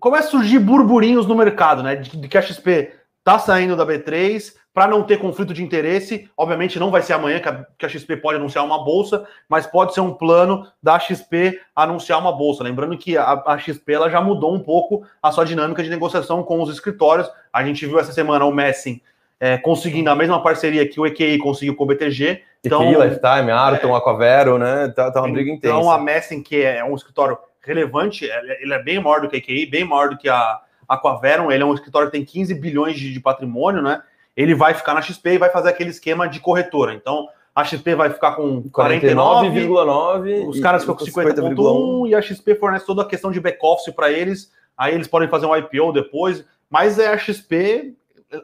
[0.00, 1.96] Começa a surgir burburinhos no mercado, né?
[1.96, 6.30] De, de que a XP tá saindo da B3 para não ter conflito de interesse.
[6.36, 9.66] Obviamente não vai ser amanhã que a, que a, XP pode anunciar uma bolsa, mas
[9.66, 12.64] pode ser um plano da XP anunciar uma bolsa.
[12.64, 16.42] Lembrando que a, a XP ela já mudou um pouco a sua dinâmica de negociação
[16.42, 17.30] com os escritórios.
[17.52, 19.00] A gente viu essa semana o Messing
[19.38, 22.42] é, conseguindo a mesma parceria que o EQI conseguiu com o BTG.
[22.64, 24.88] Então, EQI, Lifetime, Arton, é, Aquavero, né?
[24.94, 25.76] Tá, tá uma briga então, intensa.
[25.76, 28.24] Então, a Messing, que é um escritório relevante,
[28.60, 31.62] ele é bem maior do que a EQI, bem maior do que a Aquaveron, ele
[31.62, 34.02] é um escritório que tem 15 bilhões de, de patrimônio, né?
[34.36, 36.94] Ele vai ficar na XP e vai fazer aquele esquema de corretora.
[36.94, 42.54] Então, a XP vai ficar com 49,9, os caras ficam com 50,1 e a XP
[42.54, 44.50] fornece toda a questão de back-office para eles.
[44.76, 47.94] Aí eles podem fazer um IPO depois, mas é a XP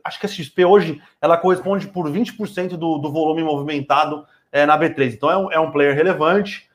[0.04, 4.78] acho que a XP hoje ela corresponde por 20% do, do volume movimentado é, na
[4.78, 5.14] B3.
[5.14, 6.68] Então é um, é um player relevante.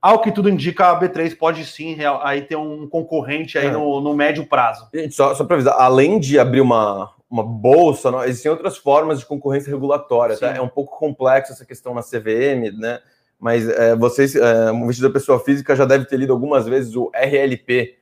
[0.00, 3.70] Ao que tudo indica, a B3 pode sim aí ter um concorrente aí é.
[3.70, 4.88] no, no, médio prazo.
[5.10, 9.24] só, só para avisar, além de abrir uma, uma bolsa, não, existem outras formas de
[9.24, 10.36] concorrência regulatória.
[10.36, 10.54] Tá?
[10.54, 13.00] É um pouco complexo essa questão na CVM, né?
[13.40, 17.10] Mas é, vocês, é, um investidor pessoa física, já deve ter lido algumas vezes o
[17.14, 17.96] RLP,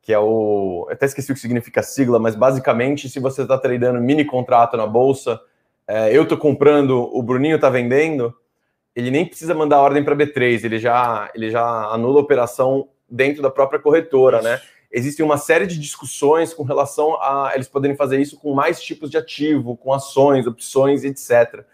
[0.00, 0.88] que é o.
[0.90, 4.74] Até esqueci o que significa a sigla, mas basicamente, se você está tradando mini contrato
[4.76, 5.38] na bolsa,
[5.86, 8.34] é, eu estou comprando, o Bruninho está vendendo,
[8.96, 13.42] ele nem precisa mandar ordem para B3, ele já, ele já anula a operação dentro
[13.42, 14.60] da própria corretora, né?
[14.92, 19.10] Existem uma série de discussões com relação a eles poderem fazer isso com mais tipos
[19.10, 21.64] de ativo, com ações, opções, etc.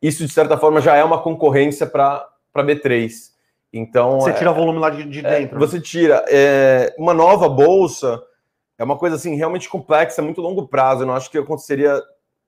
[0.00, 3.34] Isso, de certa forma, já é uma concorrência para B3.
[3.72, 5.58] Então você tira é, volume lá de, de é, dentro.
[5.58, 8.22] você tira é, uma nova bolsa
[8.78, 11.02] é uma coisa assim realmente complexa, muito longo prazo.
[11.02, 12.02] Eu não acho que aconteceria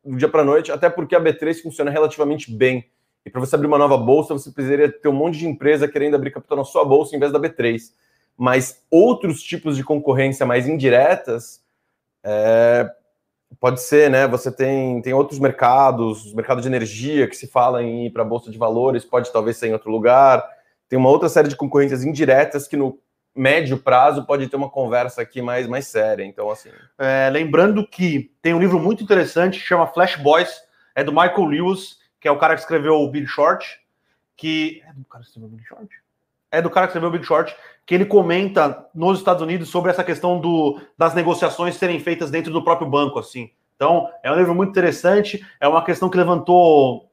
[0.05, 2.87] do dia para noite, até porque a B3 funciona relativamente bem.
[3.25, 6.15] E para você abrir uma nova bolsa, você precisaria ter um monte de empresa querendo
[6.15, 7.81] abrir capital na sua bolsa em vez da B3.
[8.39, 11.61] Mas outros tipos de concorrência mais indiretas
[12.23, 12.89] é,
[13.59, 14.29] pode ser, né?
[14.29, 18.27] Você tem, tem outros mercados, mercado de energia que se fala em ir para a
[18.27, 20.57] bolsa de valores, pode talvez ser em outro lugar
[20.89, 22.99] tem uma outra série de concorrências indiretas que no
[23.37, 26.25] médio prazo pode ter uma conversa aqui mais, mais séria.
[26.25, 26.71] Então, assim.
[26.97, 30.61] É, lembrando que tem um livro muito interessante chama Flash Boys,
[30.95, 33.81] é do Michael Lewis, que é o cara que escreveu o Big Short,
[34.37, 34.83] que.
[34.89, 35.89] É do cara que escreveu o Big Short?
[36.51, 39.91] É do cara que escreveu o Big Short, que ele comenta nos Estados Unidos sobre
[39.91, 43.51] essa questão do, das negociações serem feitas dentro do próprio banco, assim.
[43.77, 47.09] Então, é um livro muito interessante, é uma questão que levantou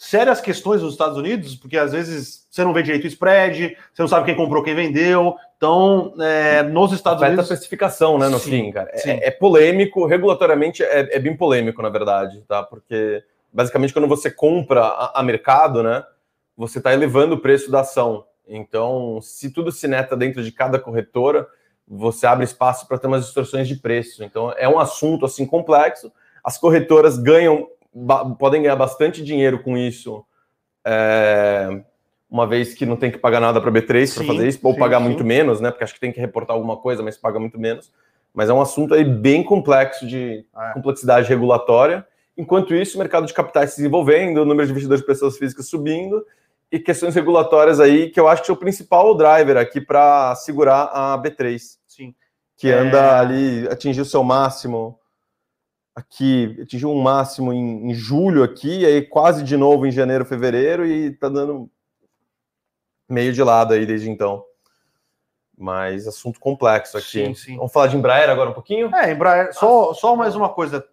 [0.00, 4.00] sérias questões nos Estados Unidos, porque às vezes você não vê direito o spread, você
[4.00, 5.36] não sabe quem comprou, quem vendeu.
[5.58, 7.38] Então, é, nos Estados Unidos.
[7.38, 8.90] a especificação, né, no sim, fim, cara.
[8.94, 12.62] É, é, polêmico, regulatoriamente é, é, bem polêmico, na verdade, tá?
[12.62, 16.02] Porque basicamente quando você compra a, a mercado, né,
[16.56, 18.24] você está elevando o preço da ação.
[18.50, 21.46] Então, se tudo se neta dentro de cada corretora,
[21.86, 24.24] você abre espaço para ter umas distorções de preço.
[24.24, 26.12] Então, é um assunto assim complexo.
[26.42, 27.68] As corretoras ganham,
[28.38, 30.24] podem ganhar bastante dinheiro com isso,
[30.84, 31.80] é,
[32.28, 34.78] uma vez que não tem que pagar nada para B3 para fazer isso, ou sim,
[34.78, 35.04] pagar sim.
[35.04, 35.70] muito menos, né?
[35.70, 37.92] Porque acho que tem que reportar alguma coisa, mas paga muito menos.
[38.34, 40.72] Mas é um assunto aí bem complexo de é.
[40.72, 42.06] complexidade regulatória.
[42.36, 45.68] Enquanto isso, o mercado de capitais se desenvolvendo, o número de investidores de pessoas físicas
[45.68, 46.24] subindo
[46.70, 50.84] e questões regulatórias aí que eu acho que é o principal driver aqui para segurar
[50.92, 51.78] a B3.
[51.86, 52.14] Sim.
[52.56, 53.18] Que anda é...
[53.18, 54.98] ali, atingiu seu máximo
[55.94, 60.86] aqui, atingiu um máximo em, em, julho aqui, aí quase de novo em janeiro, fevereiro,
[60.86, 61.68] e tá dando
[63.08, 64.44] meio de lado aí desde então.
[65.58, 67.26] Mas assunto complexo aqui.
[67.26, 67.56] Sim, sim.
[67.56, 68.94] Vamos falar de Embraer agora um pouquinho?
[68.94, 69.52] É, Embraer.
[69.52, 70.86] Só, só mais uma coisa.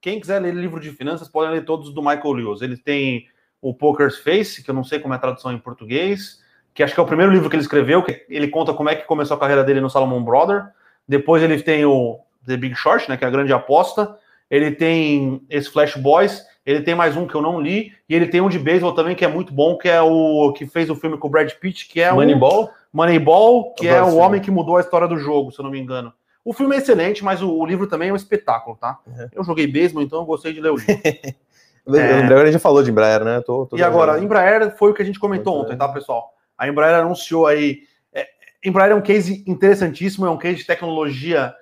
[0.00, 2.62] Quem quiser ler livro de finanças, pode ler todos do Michael Lewis.
[2.62, 3.28] Ele tem
[3.60, 6.40] o Poker's Face, que eu não sei como é a tradução em português,
[6.74, 8.94] que acho que é o primeiro livro que ele escreveu, que ele conta como é
[8.94, 10.66] que começou a carreira dele no Salomon Brother.
[11.06, 14.16] Depois ele tem o The Big Short, né, que é a grande aposta.
[14.50, 18.26] Ele tem esse Flash Boys, ele tem mais um que eu não li, e ele
[18.26, 20.94] tem um de beisebol também que é muito bom, que é o que fez o
[20.94, 22.70] filme com o Brad Pitt, que é Moneyball?
[22.92, 25.70] O Moneyball, que é o homem que mudou a história do jogo, se eu não
[25.70, 26.12] me engano.
[26.44, 28.98] O filme é excelente, mas o, o livro também é um espetáculo, tá?
[29.06, 29.28] Uhum.
[29.32, 30.94] Eu joguei beisebol, então eu gostei de ler o livro.
[31.88, 32.20] É...
[32.20, 33.40] Embraer a gente já falou de Embraer, né?
[33.40, 36.34] Tô, tô e agora, Embraer foi o que a gente comentou ontem, tá, pessoal?
[36.56, 37.80] A Embraer anunciou aí.
[38.12, 38.26] É,
[38.64, 41.54] Embraer é um case interessantíssimo, é um case de tecnologia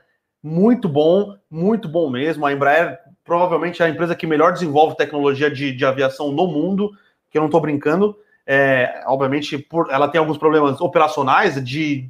[0.42, 2.46] muito bom, muito bom mesmo.
[2.46, 6.92] A Embraer provavelmente é a empresa que melhor desenvolve tecnologia de, de aviação no mundo,
[7.28, 8.16] que eu não estou brincando.
[8.46, 12.08] É, obviamente, por, ela tem alguns problemas operacionais de,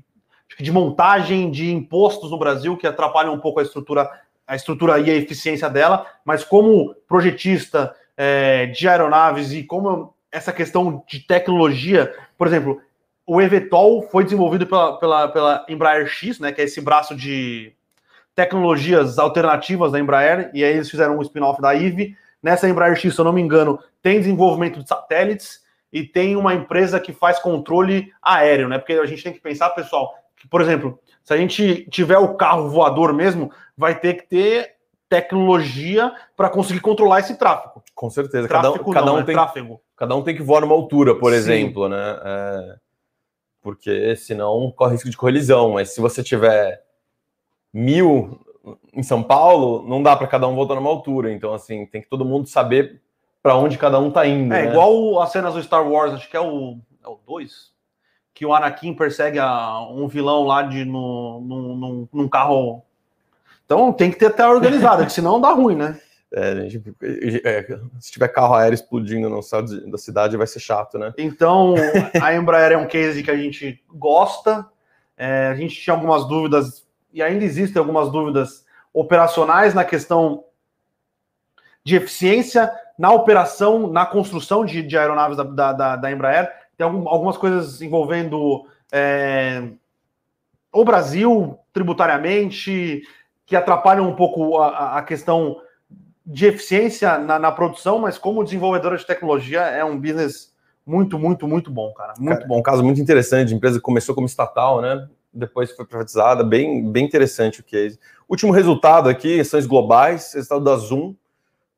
[0.61, 4.09] de montagem de impostos no Brasil que atrapalham um pouco a estrutura,
[4.47, 10.53] a estrutura e a eficiência dela, mas como projetista, é, de aeronaves e como essa
[10.53, 12.81] questão de tecnologia, por exemplo,
[13.27, 17.73] o eVTOL foi desenvolvido pela, pela, pela Embraer X, né, que é esse braço de
[18.35, 22.17] tecnologias alternativas da Embraer, e aí eles fizeram um spin-off da IVE.
[22.43, 26.55] Nessa Embraer X, se eu não me engano, tem desenvolvimento de satélites e tem uma
[26.55, 28.79] empresa que faz controle aéreo, né?
[28.79, 32.35] Porque a gente tem que pensar, pessoal, que, por exemplo, se a gente tiver o
[32.35, 34.75] carro voador mesmo, vai ter que ter
[35.09, 37.83] tecnologia para conseguir controlar esse tráfego.
[37.97, 38.47] Com certeza.
[38.47, 39.81] Tráfico cada, um, cada um é tem, tráfego.
[39.97, 41.39] Cada um tem que voar numa altura, por Sim.
[41.39, 42.21] exemplo, né?
[42.23, 42.77] É,
[43.63, 45.73] porque senão corre risco de colisão.
[45.73, 46.85] Mas se você tiver
[47.73, 48.39] mil
[48.93, 51.33] em São Paulo, não dá para cada um voltar numa altura.
[51.33, 53.01] Então, assim, tem que todo mundo saber
[53.43, 54.53] para onde cada um tá indo.
[54.53, 54.71] É né?
[54.71, 56.79] igual as cenas do Star Wars, acho que é o
[57.27, 57.77] 2, é
[58.35, 62.85] que o Anakin persegue a, um vilão lá de, no, no, num, num carro
[63.67, 66.01] então tem que ter até organizada, que senão dá ruim, né?
[66.33, 66.95] É, gente,
[67.45, 71.15] é, se tiver carro aéreo explodindo no céu da cidade, vai ser chato, né?
[71.17, 71.75] Então,
[72.21, 74.67] a Embraer é um case que a gente gosta.
[75.17, 80.45] É, a gente tinha algumas dúvidas, e ainda existem algumas dúvidas operacionais na questão
[81.85, 86.51] de eficiência na operação, na construção de, de aeronaves da, da, da, Embraer.
[86.77, 89.69] Tem algum, algumas coisas envolvendo é,
[90.73, 93.03] o Brasil tributariamente,
[93.45, 95.61] que atrapalham um pouco a, a questão
[96.27, 100.53] de eficiência na, na, produção, mas como desenvolvedora de tecnologia é um business
[100.85, 102.15] muito, muito, muito bom, cara.
[102.19, 102.59] Muito cara, bom.
[102.59, 105.09] Um caso muito interessante de empresa que começou como estatal, né?
[105.33, 107.99] Depois foi privatizada, bem, bem interessante o case.
[108.29, 111.15] Último resultado aqui, ações globais, resultado da Zoom.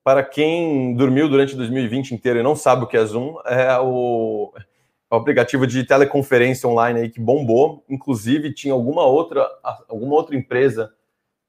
[0.02, 4.50] Para quem dormiu durante 2020 inteiro e não sabe o que é Zoom, é o,
[4.56, 7.84] é o aplicativo de teleconferência online aí que bombou.
[7.90, 9.46] Inclusive, tinha alguma outra,
[9.86, 10.90] alguma outra empresa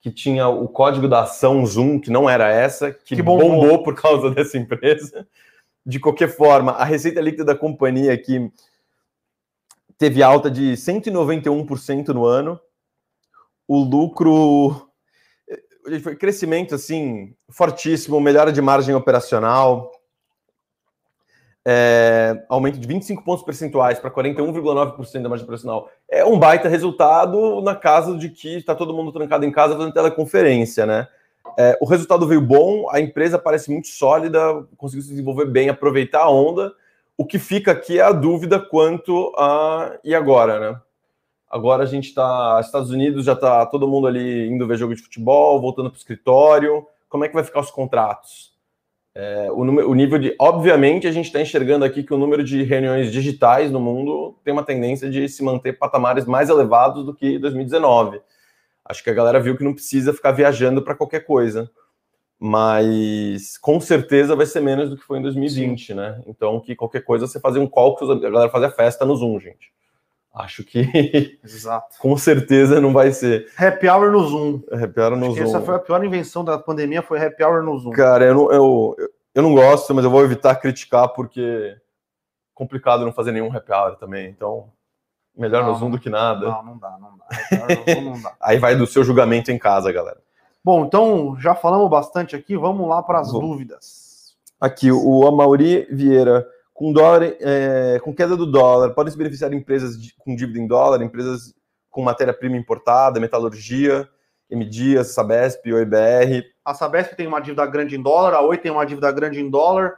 [0.02, 3.50] que tinha o código da ação Zoom, que não era essa, que, que bombou.
[3.50, 3.84] bombou.
[3.84, 5.28] por causa dessa empresa.
[5.86, 8.52] De qualquer forma, a receita líquida da companhia aqui
[9.98, 12.60] teve alta de 191% no ano.
[13.68, 14.90] O lucro
[16.04, 19.92] foi crescimento assim fortíssimo, melhora de margem operacional,
[21.66, 25.90] é, aumento de 25 pontos percentuais para 41,9% da margem operacional.
[26.10, 29.94] É um baita resultado na casa de que está todo mundo trancado em casa fazendo
[29.94, 31.08] teleconferência, né?
[31.58, 34.40] É, o resultado veio bom, a empresa parece muito sólida,
[34.78, 36.74] conseguiu se desenvolver bem, aproveitar a onda.
[37.18, 39.98] o que fica aqui é a dúvida quanto a.
[40.04, 40.82] E agora, né?
[41.50, 42.60] Agora a gente está.
[42.64, 46.00] Estados Unidos já está todo mundo ali indo ver jogo de futebol, voltando para o
[46.00, 46.88] escritório.
[47.10, 48.54] Como é que vai ficar os contratos?
[49.22, 50.34] É, o, número, o nível de.
[50.40, 54.54] Obviamente, a gente está enxergando aqui que o número de reuniões digitais no mundo tem
[54.54, 58.22] uma tendência de se manter patamares mais elevados do que 2019.
[58.86, 61.70] Acho que a galera viu que não precisa ficar viajando para qualquer coisa.
[62.40, 65.94] Mas com certeza vai ser menos do que foi em 2020, Sim.
[65.96, 66.24] né?
[66.26, 69.38] Então, que qualquer coisa você fazer um call, a galera fazer a festa no Zoom,
[69.38, 69.74] gente.
[70.34, 71.98] Acho que Exato.
[72.00, 73.52] com certeza não vai ser.
[73.58, 74.62] Happy hour no Zoom.
[74.72, 75.44] Happy hour no Zoom.
[75.44, 77.92] Essa foi a pior invenção da pandemia, foi happy hour no Zoom.
[77.92, 78.96] Cara, eu não, eu,
[79.34, 81.78] eu não gosto, mas eu vou evitar criticar porque é
[82.54, 84.30] complicado não fazer nenhum happy hour também.
[84.30, 84.70] Então,
[85.36, 86.48] melhor não, no Zoom do que nada.
[86.48, 87.94] Não, não dá, não dá.
[87.94, 88.34] Zoom, não dá.
[88.40, 90.22] Aí vai do seu julgamento em casa, galera.
[90.64, 94.36] Bom, então já falamos bastante aqui, vamos lá para as dúvidas.
[94.62, 96.46] Aqui, o Amauri Vieira
[96.80, 100.66] com dólar, é, com queda do dólar, podem se beneficiar empresas de, com dívida em
[100.66, 101.54] dólar, empresas
[101.90, 104.08] com matéria-prima importada, metalurgia,
[104.50, 106.42] M Dias, Sabesp, OIBR.
[106.64, 109.50] A Sabesp tem uma dívida grande em dólar, a Oi tem uma dívida grande em
[109.50, 109.98] dólar.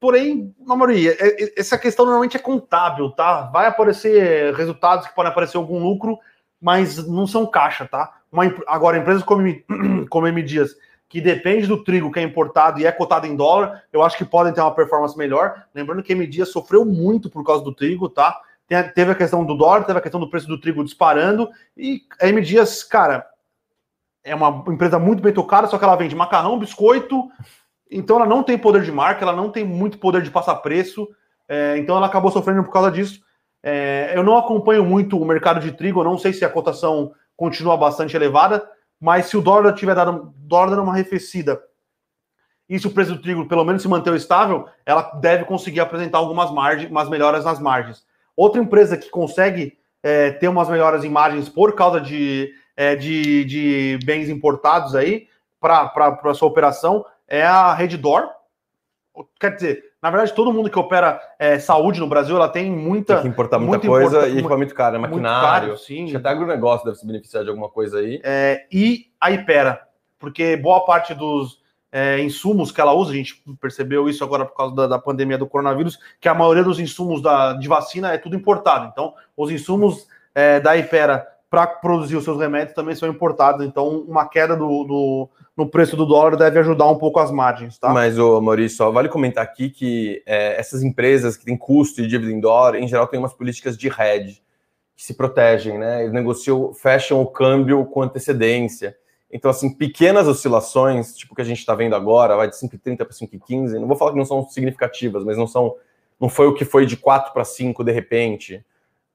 [0.00, 3.42] Porém, na maioria, é, é, essa questão normalmente é contábil, tá?
[3.52, 6.18] Vai aparecer resultados que podem aparecer algum lucro,
[6.60, 8.12] mas não são caixa, tá?
[8.32, 9.44] Uma, agora, empresas como,
[10.10, 10.74] como M Dias
[11.12, 14.24] que depende do trigo que é importado e é cotado em dólar, eu acho que
[14.24, 15.66] podem ter uma performance melhor.
[15.74, 18.40] Lembrando que a M sofreu muito por causa do trigo, tá?
[18.94, 22.28] teve a questão do dólar, teve a questão do preço do trigo disparando, e a
[22.28, 22.42] M
[22.88, 23.26] cara,
[24.24, 27.28] é uma empresa muito bem tocada, só que ela vende macarrão, biscoito,
[27.90, 31.06] então ela não tem poder de marca, ela não tem muito poder de passar preço,
[31.46, 33.20] é, então ela acabou sofrendo por causa disso.
[33.62, 37.76] É, eu não acompanho muito o mercado de trigo, não sei se a cotação continua
[37.76, 38.66] bastante elevada,
[39.02, 41.60] mas se o dólar tiver dado, dólar uma arrefecida
[42.68, 46.18] e se o preço do trigo pelo menos se manter estável, ela deve conseguir apresentar
[46.18, 48.06] algumas margens, umas melhoras nas margens.
[48.36, 53.44] Outra empresa que consegue é, ter umas melhoras em margens por causa de, é, de,
[53.44, 55.26] de, bens importados aí
[55.60, 55.92] para
[56.24, 58.28] a sua operação é a Reddor.
[59.40, 63.14] Quer dizer, na verdade, todo mundo que opera é, saúde no Brasil, ela tem muita.
[63.14, 65.68] Tem que importar muita coisa importa, e equipamento caro, é maquinário.
[65.68, 66.02] Caro, sim.
[66.02, 68.20] Acho que até agronegócio deve se beneficiar de alguma coisa aí.
[68.24, 69.80] É, e a Ipera,
[70.18, 74.56] porque boa parte dos é, insumos que ela usa, a gente percebeu isso agora por
[74.56, 78.18] causa da, da pandemia do coronavírus, que a maioria dos insumos da, de vacina é
[78.18, 78.88] tudo importado.
[78.90, 83.64] Então, os insumos é, da Ipera para produzir os seus remédios também são importados.
[83.64, 87.78] Então, uma queda do, do, no preço do dólar deve ajudar um pouco as margens,
[87.78, 87.90] tá?
[87.90, 92.32] Mas, ô, Maurício, vale comentar aqui que é, essas empresas que têm custo de dívida
[92.32, 94.42] em dólar, em geral, têm umas políticas de hedge
[94.96, 96.02] que se protegem, né?
[96.02, 98.96] Eles negociam, fecham o câmbio com antecedência.
[99.30, 103.08] Então, assim, pequenas oscilações, tipo que a gente está vendo agora, vai de 5,30 para
[103.08, 105.74] 5,15, não vou falar que não são significativas, mas não são,
[106.20, 108.64] não foi o que foi de 4 para 5 de repente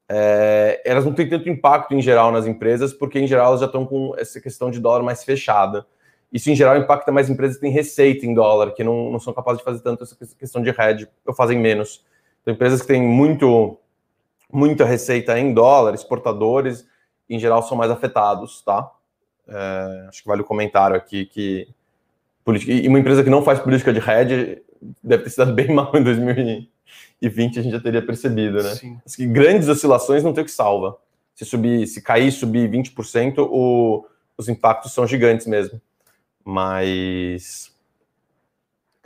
[0.09, 3.65] é, elas não têm tanto impacto em geral nas empresas, porque em geral elas já
[3.65, 5.85] estão com essa questão de dólar mais fechada.
[6.31, 9.33] Isso em geral impacta mais empresas que têm receita em dólar, que não, não são
[9.33, 12.05] capazes de fazer tanto essa questão de hedge, ou fazem menos.
[12.41, 13.77] Então, empresas que têm muito,
[14.51, 16.85] muita receita em dólar, exportadores,
[17.29, 18.91] em geral são mais afetados, tá?
[19.47, 21.67] É, acho que vale o comentário aqui que
[22.65, 24.61] e uma empresa que não faz política de hedge
[25.03, 26.69] deve ter se dado bem mal em 2020
[27.21, 28.75] e 20 a gente já teria percebido, né?
[28.75, 28.99] Sim.
[29.15, 30.97] que grandes oscilações não tem o que salva.
[31.33, 34.05] Se subir, se cair, subir 20%, o,
[34.37, 35.81] os impactos são gigantes mesmo.
[36.49, 37.75] Mas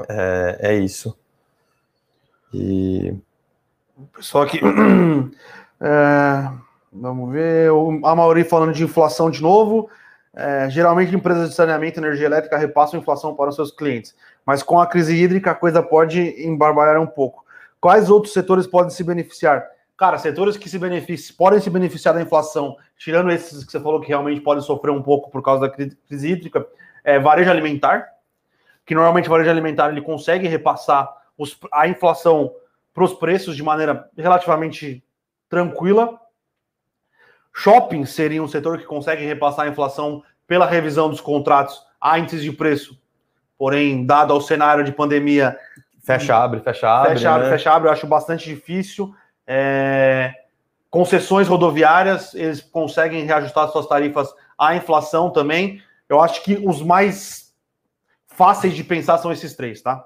[0.08, 1.18] é, é isso.
[2.54, 3.16] E
[4.14, 4.60] pessoal aqui.
[5.82, 6.52] É,
[6.94, 7.72] vamos ver.
[8.04, 9.90] A Mauri falando de inflação de novo.
[10.36, 14.16] É, geralmente, empresas de saneamento e energia elétrica repassam inflação para os seus clientes,
[14.46, 17.44] mas com a crise hídrica a coisa pode embarbalhar um pouco.
[17.80, 19.66] Quais outros setores podem se beneficiar?
[19.98, 24.00] Cara, setores que se beneficiam, podem se beneficiar da inflação, tirando esses que você falou
[24.00, 26.66] que realmente podem sofrer um pouco por causa da crise hídrica,
[27.04, 28.08] é varejo alimentar,
[28.86, 32.54] que normalmente o varejo alimentar ele consegue repassar os, a inflação
[32.94, 35.04] para os preços de maneira relativamente
[35.50, 36.20] tranquila.
[37.54, 42.44] Shopping seria um setor que consegue repassar a inflação pela revisão dos contratos a índices
[42.44, 43.00] de preço.
[43.58, 45.58] Porém, dado ao cenário de pandemia,
[46.04, 47.14] Fecha, abre, fecha, abre.
[47.14, 47.52] Fecha, abre, né?
[47.52, 49.14] fecha, abre, eu acho bastante difícil.
[49.46, 50.34] É...
[50.90, 55.82] Concessões rodoviárias, eles conseguem reajustar suas tarifas à inflação também.
[56.12, 57.54] Eu acho que os mais
[58.28, 60.06] fáceis de pensar são esses três, tá?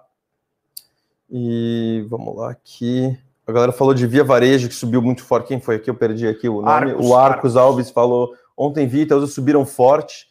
[1.28, 3.18] E vamos lá aqui.
[3.48, 5.48] A galera falou de Via Varejo, que subiu muito forte.
[5.48, 5.90] Quem foi aqui?
[5.90, 6.92] Eu perdi aqui o nome.
[6.92, 8.36] Arcos, o Arcos, Arcos Alves falou.
[8.56, 10.28] Ontem vi, Itaúsa subiram forte.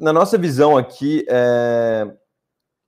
[0.00, 2.10] Na nossa visão aqui, é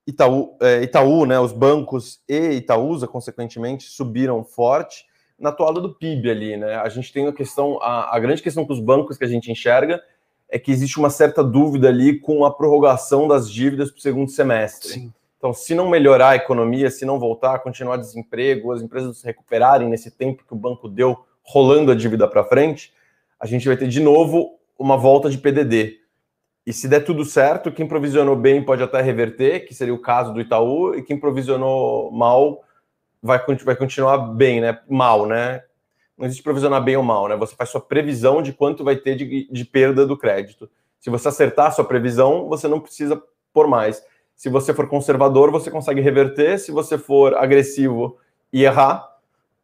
[0.06, 5.04] Itaú, é, Itaú, né, os bancos e Itaúsa, consequentemente, subiram forte
[5.38, 6.76] na toada do PIB ali, né?
[6.76, 9.52] A gente tem a questão, a, a grande questão com os bancos que a gente
[9.52, 10.02] enxerga
[10.48, 14.30] é que existe uma certa dúvida ali com a prorrogação das dívidas para o segundo
[14.30, 14.88] semestre.
[14.88, 15.12] Sim.
[15.36, 19.88] Então, se não melhorar a economia, se não voltar, continuar desemprego, as empresas se recuperarem
[19.88, 22.92] nesse tempo que o banco deu rolando a dívida para frente,
[23.38, 25.98] a gente vai ter de novo uma volta de PDD.
[26.66, 30.34] E se der tudo certo, quem provisionou bem pode até reverter, que seria o caso
[30.34, 32.62] do Itaú, e quem provisionou mal
[33.22, 34.78] vai, vai continuar bem, né?
[34.88, 35.62] Mal, né?
[36.18, 37.36] Não existe provisionar bem ou mal, né?
[37.36, 40.68] Você faz sua previsão de quanto vai ter de, de perda do crédito.
[40.98, 44.02] Se você acertar a sua previsão, você não precisa por mais.
[44.34, 46.58] Se você for conservador, você consegue reverter.
[46.58, 48.18] Se você for agressivo
[48.52, 49.08] e errar,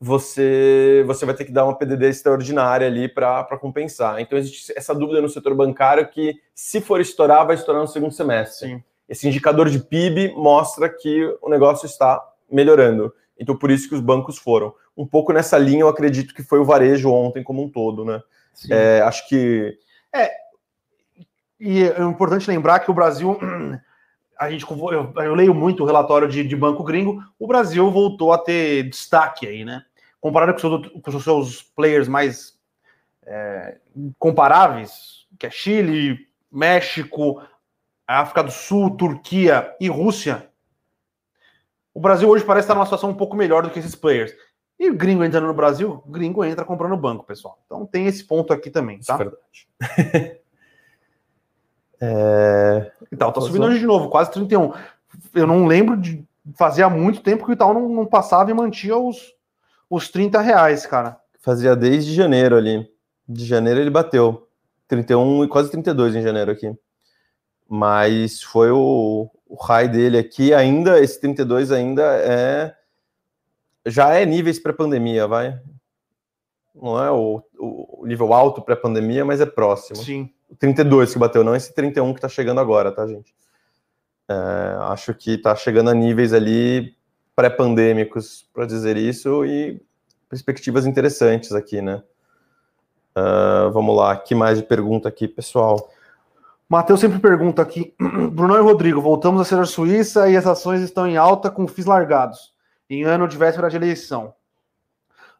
[0.01, 4.21] você, você vai ter que dar uma PDD extraordinária ali para compensar.
[4.21, 8.13] Então, existe essa dúvida no setor bancário que, se for estourar, vai estourar no segundo
[8.13, 8.69] semestre.
[8.69, 8.83] Sim.
[9.09, 13.13] Esse indicador de PIB mostra que o negócio está melhorando.
[13.39, 14.75] Então, por isso que os bancos foram.
[14.97, 18.23] Um pouco nessa linha, eu acredito que foi o varejo ontem como um todo, né?
[18.71, 19.77] É, acho que.
[20.15, 20.31] É.
[21.59, 23.39] E é importante lembrar que o Brasil.
[24.37, 27.23] A gente, eu, eu leio muito o relatório de, de, banco gringo.
[27.39, 29.85] O Brasil voltou a ter destaque aí, né?
[30.21, 32.59] Comparado com, seus, com os seus players mais
[33.25, 33.79] é,
[34.19, 37.41] comparáveis, que é Chile, México,
[38.09, 40.51] África do Sul, Turquia e Rússia,
[41.95, 44.35] o Brasil hoje parece estar numa situação um pouco melhor do que esses players.
[44.79, 47.59] E o gringo entrando no Brasil, o gringo entra comprando banco, pessoal.
[47.65, 49.03] Então tem esse ponto aqui também, tá?
[49.03, 50.41] Isso é verdade.
[52.01, 52.93] é...
[53.13, 54.73] Então, tá subindo hoje de novo, quase 31.
[55.33, 58.97] Eu não lembro de fazia muito tempo que o Itaú não, não passava e mantinha
[58.97, 59.33] os,
[59.89, 61.19] os 30 reais, cara.
[61.41, 62.89] Fazia desde janeiro ali.
[63.29, 64.49] De janeiro ele bateu.
[64.89, 66.71] 31 e quase 32 em janeiro aqui.
[67.69, 72.75] Mas foi o, o high dele aqui, ainda, esse 32 ainda é.
[73.87, 75.61] Já é níveis pré-pandemia, vai.
[76.75, 79.97] Não é o, o nível alto pré-pandemia, mas é próximo.
[79.97, 80.31] Sim.
[80.49, 83.35] O 32 que bateu, não esse 31 que tá chegando agora, tá, gente?
[84.29, 86.97] É, acho que tá chegando a níveis ali
[87.37, 89.81] pré-pandêmicos, para dizer isso, e
[90.29, 92.03] perspectivas interessantes aqui, né?
[93.17, 95.91] Uh, vamos lá, que mais de pergunta aqui, pessoal?
[96.69, 97.95] Matheus sempre pergunta aqui,
[98.33, 101.69] Bruno e Rodrigo, voltamos a ser a Suíça e as ações estão em alta com
[101.69, 102.54] FIIs largados,
[102.89, 104.35] em ano de véspera de eleição.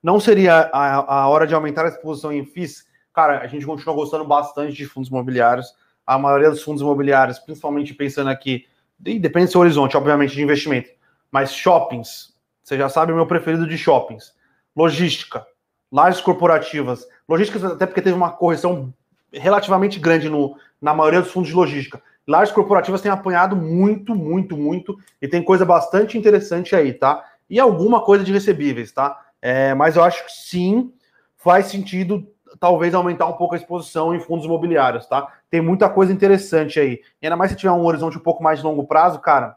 [0.03, 2.87] Não seria a, a hora de aumentar a exposição em FIIs?
[3.13, 5.75] Cara, a gente continua gostando bastante de fundos imobiliários.
[6.07, 8.67] A maioria dos fundos imobiliários, principalmente pensando aqui,
[8.99, 10.91] depende do seu horizonte, obviamente, de investimento,
[11.31, 14.35] mas shoppings, você já sabe o meu preferido de shoppings.
[14.75, 15.47] Logística,
[15.93, 17.07] lajes corporativas.
[17.29, 18.93] Logística, até porque teve uma correção
[19.33, 22.03] relativamente grande no, na maioria dos fundos de logística.
[22.27, 27.23] Lajes corporativas têm apanhado muito, muito, muito, e tem coisa bastante interessante aí, tá?
[27.49, 29.21] E alguma coisa de recebíveis, tá?
[29.41, 30.93] É, mas eu acho que sim,
[31.37, 32.27] faz sentido
[32.59, 35.29] talvez aumentar um pouco a exposição em fundos imobiliários, tá?
[35.51, 37.01] Tem muita coisa interessante aí.
[37.21, 39.57] E ainda mais se tiver um horizonte um pouco mais de longo prazo, cara,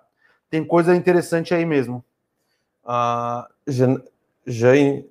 [0.50, 2.04] tem coisa interessante aí mesmo.
[2.84, 3.46] Uh,
[4.46, 5.06] Jane,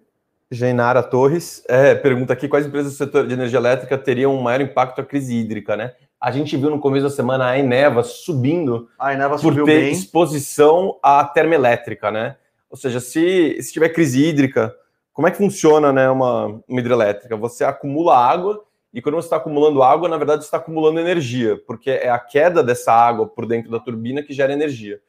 [0.50, 4.60] Genara Torres é, pergunta aqui quais empresas do setor de energia elétrica teriam um maior
[4.60, 5.92] impacto à crise hídrica, né?
[6.20, 9.92] A gente viu no começo da semana a Eneva subindo a Eneva por ter bem.
[9.92, 12.36] exposição à termoelétrica, né?
[12.70, 14.74] Ou seja, se, se tiver crise hídrica,
[15.12, 17.36] como é que funciona né, uma, uma hidrelétrica?
[17.36, 21.60] Você acumula água e quando você está acumulando água, na verdade, você está acumulando energia,
[21.66, 25.00] porque é a queda dessa água por dentro da turbina que gera energia.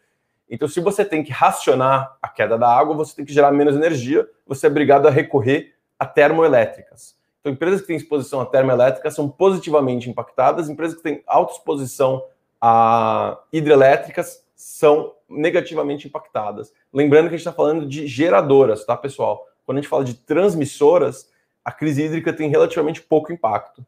[0.49, 3.75] Então, se você tem que racionar a queda da água, você tem que gerar menos
[3.75, 7.17] energia, você é obrigado a recorrer a termoelétricas.
[7.39, 12.23] Então, empresas que têm exposição a termoelétricas são positivamente impactadas, empresas que têm alta exposição
[12.59, 16.73] a hidrelétricas são negativamente impactadas.
[16.91, 19.45] Lembrando que a gente está falando de geradoras, tá, pessoal?
[19.63, 21.29] Quando a gente fala de transmissoras,
[21.63, 23.85] a crise hídrica tem relativamente pouco impacto.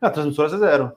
[0.00, 0.92] A transmissoras é zero.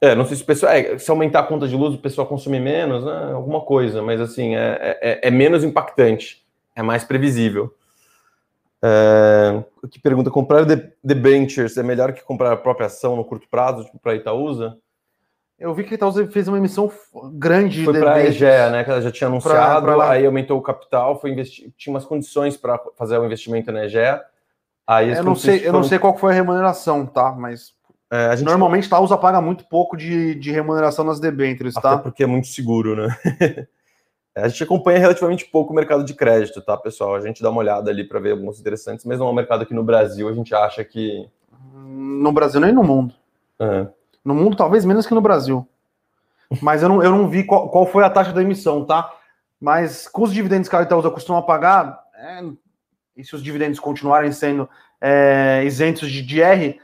[0.00, 0.72] É, não sei se o pessoal.
[0.72, 3.32] É, se aumentar a conta de luz, o pessoal consumir menos, né?
[3.32, 6.46] Alguma coisa, mas assim, é, é, é menos impactante,
[6.76, 7.74] é mais previsível.
[8.80, 10.64] É, que pergunta: comprar
[11.02, 14.78] debentures é melhor que comprar a própria ação no curto prazo, tipo para Itaúsa?
[15.58, 16.90] Eu vi que a Itaúsa fez uma emissão
[17.32, 17.84] grande.
[17.84, 18.84] Foi para a EGEA, né?
[18.84, 22.04] Que ela já tinha anunciado, pra, pra aí aumentou o capital, foi investir, tinha umas
[22.04, 24.22] condições para fazer o investimento na EGEA.
[24.86, 25.66] Aí eu não sei, foram...
[25.66, 27.32] eu não sei qual foi a remuneração, tá?
[27.32, 27.74] Mas
[28.10, 28.46] é, gente...
[28.46, 31.94] Normalmente a USA paga muito pouco de, de remuneração nas debêntures, tá?
[31.94, 33.16] Até porque é muito seguro, né?
[34.34, 37.14] a gente acompanha relativamente pouco o mercado de crédito, tá, pessoal?
[37.14, 39.62] A gente dá uma olhada ali para ver alguns interessantes, mas não é um mercado
[39.62, 41.28] aqui no Brasil, a gente acha que.
[41.74, 43.14] No Brasil nem no mundo.
[43.60, 43.88] É.
[44.28, 45.66] No mundo, talvez menos que no Brasil.
[46.60, 49.10] mas eu não, eu não vi qual, qual foi a taxa da emissão, tá?
[49.58, 52.44] Mas com os dividendos que a Itaúsa costuma pagar, é,
[53.16, 54.68] e se os dividendos continuarem sendo
[55.00, 56.78] é, isentos de DR,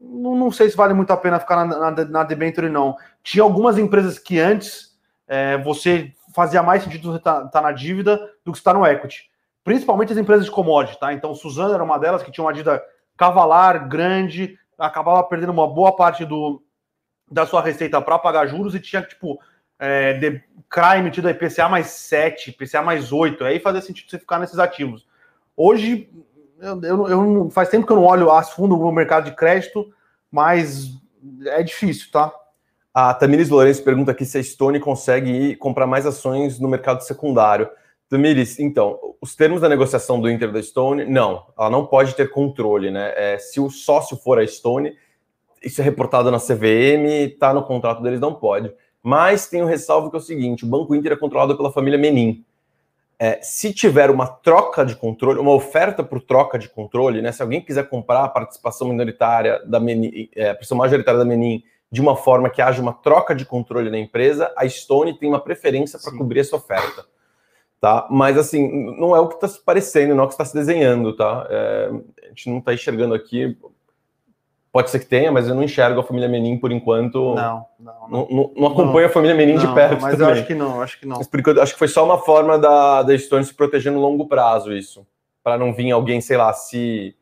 [0.00, 2.96] não, não, sei se vale muito a pena ficar na, na, na debenture, não.
[3.22, 8.18] Tinha algumas empresas que antes é, você fazia mais sentido estar tá, tá na dívida
[8.42, 9.30] do que estar no equity.
[9.62, 11.12] Principalmente as empresas de commodity, tá?
[11.12, 12.82] Então, Suzano era uma delas que tinha uma dívida
[13.14, 16.62] cavalar, grande, acabava perdendo uma boa parte do,
[17.30, 19.40] da sua receita para pagar juros e tinha, tipo,
[19.78, 24.18] é, de, CRA emitido a IPCA mais 7, IPCA mais 8, aí fazia sentido você
[24.18, 25.06] ficar nesses ativos.
[25.56, 26.08] Hoje,
[26.60, 29.92] eu, eu, eu, faz tempo que eu não olho a fundo no mercado de crédito,
[30.30, 30.90] mas
[31.46, 32.32] é difícil, tá?
[32.92, 37.02] A Tamires Lourenço pergunta aqui se a Stone consegue ir comprar mais ações no mercado
[37.02, 37.70] secundário.
[38.08, 42.30] Tamires, então, os termos da negociação do Inter da Stone, não, ela não pode ter
[42.30, 43.12] controle, né?
[43.14, 44.96] É, se o sócio for a Stone,
[45.62, 48.72] isso é reportado na CVM, está no contrato deles, não pode.
[49.02, 51.98] Mas tem um ressalvo que é o seguinte: o Banco Inter é controlado pela família
[51.98, 52.44] Menin.
[53.20, 57.32] É, se tiver uma troca de controle, uma oferta por troca de controle, né?
[57.32, 61.62] Se alguém quiser comprar a participação minoritária da Menin, é, a participação majoritária da Menin
[61.90, 65.40] de uma forma que haja uma troca de controle na empresa, a Stone tem uma
[65.40, 67.06] preferência para cobrir essa oferta.
[67.80, 68.06] Tá?
[68.10, 70.54] Mas assim, não é o que está se parecendo, não é o que está se
[70.54, 71.46] desenhando, tá?
[71.48, 71.90] É,
[72.24, 73.56] a gente não está enxergando aqui.
[74.78, 77.34] Pode ser que tenha, mas eu não enxergo a família Menin por enquanto.
[77.34, 78.08] Não, não.
[78.08, 80.00] Não, não, não acompanho a família Menin de perto.
[80.00, 80.28] Mas também.
[80.28, 81.16] eu acho que não, acho que não.
[81.16, 84.72] Mas acho que foi só uma forma da, da Stone se proteger no longo prazo,
[84.72, 85.04] isso.
[85.42, 87.12] Para não vir alguém, sei lá, se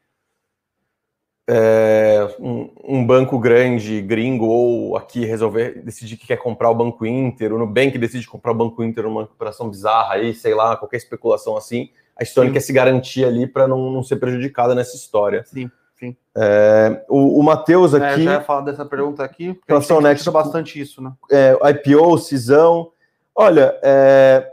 [1.49, 7.07] é, um, um, banco grande, gringo, ou aqui resolver decidir que quer comprar o Banco
[7.07, 10.99] Inter, o Nubank decide comprar o Banco Inter uma operação bizarra aí, sei lá, qualquer
[10.99, 15.43] especulação assim, a Stone quer se garantir ali para não, não ser prejudicada nessa história.
[15.47, 15.71] Sim.
[15.99, 16.17] Sim.
[16.37, 18.21] É, o, o Matheus é, aqui.
[18.23, 21.13] É, já ia falar dessa pergunta aqui, porque a gente Next, bastante isso, né?
[21.31, 22.93] É, IPO, cisão.
[23.35, 24.51] Olha, é...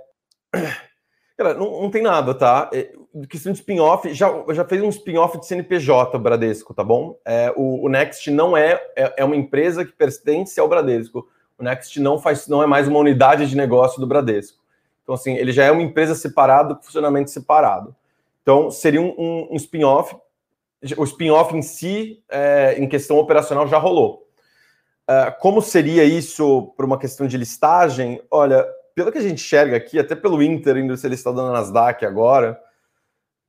[1.38, 2.70] Cara, não, não tem nada, tá?
[2.74, 2.92] É,
[3.30, 7.18] questão de spin-off, já, já fez um spin-off de CNPJ, Bradesco, tá bom?
[7.26, 11.28] É, o, o, Next não é, é, é, uma empresa que pertence ao Bradesco.
[11.58, 14.58] O Next não faz, não é mais uma unidade de negócio do Bradesco.
[15.04, 17.96] Então, assim, ele já é uma empresa separada, com funcionamento separado.
[18.42, 20.16] Então, seria um, um, um spin-off.
[20.98, 24.28] O spin-off em si, é, em questão operacional, já rolou.
[25.08, 28.22] É, como seria isso para uma questão de listagem?
[28.30, 28.66] Olha,
[28.96, 32.60] pelo que a gente enxerga aqui, até pelo Inter indo ser listado na Nasdaq agora,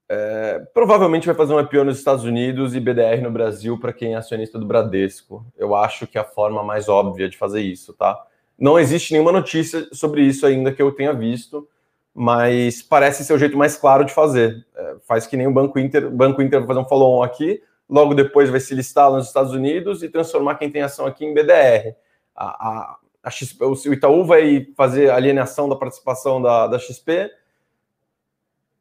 [0.09, 4.15] é, provavelmente vai fazer um IPO nos Estados Unidos e BDR no Brasil para quem
[4.15, 5.47] é acionista do Bradesco.
[5.57, 8.23] Eu acho que é a forma mais óbvia de fazer isso, tá?
[8.59, 11.69] Não existe nenhuma notícia sobre isso ainda que eu tenha visto,
[12.15, 14.65] mas parece ser o jeito mais claro de fazer.
[14.75, 17.61] É, faz que nem o Banco Inter, o Banco Inter vai fazer um follow-on aqui,
[17.89, 21.35] logo depois vai se listar nos Estados Unidos e transformar quem tem ação aqui em
[21.35, 21.95] BDR.
[22.35, 27.31] A, a, a XP, o Itaú vai fazer alienação da participação da, da XP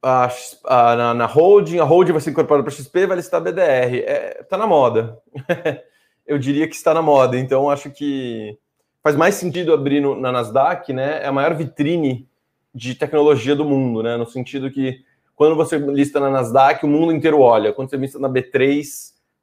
[0.03, 0.29] a,
[0.65, 4.03] a, na, na holding, a holding vai ser incorporada para a XP, vai listar BDR.
[4.05, 5.17] É, tá na moda.
[6.27, 7.37] eu diria que está na moda.
[7.37, 8.57] Então, acho que
[9.01, 11.23] faz mais sentido abrir no, na Nasdaq, né?
[11.23, 12.27] É a maior vitrine
[12.73, 14.17] de tecnologia do mundo, né?
[14.17, 15.03] No sentido que
[15.35, 17.73] quando você lista na Nasdaq, o mundo inteiro olha.
[17.73, 18.83] Quando você lista na B3,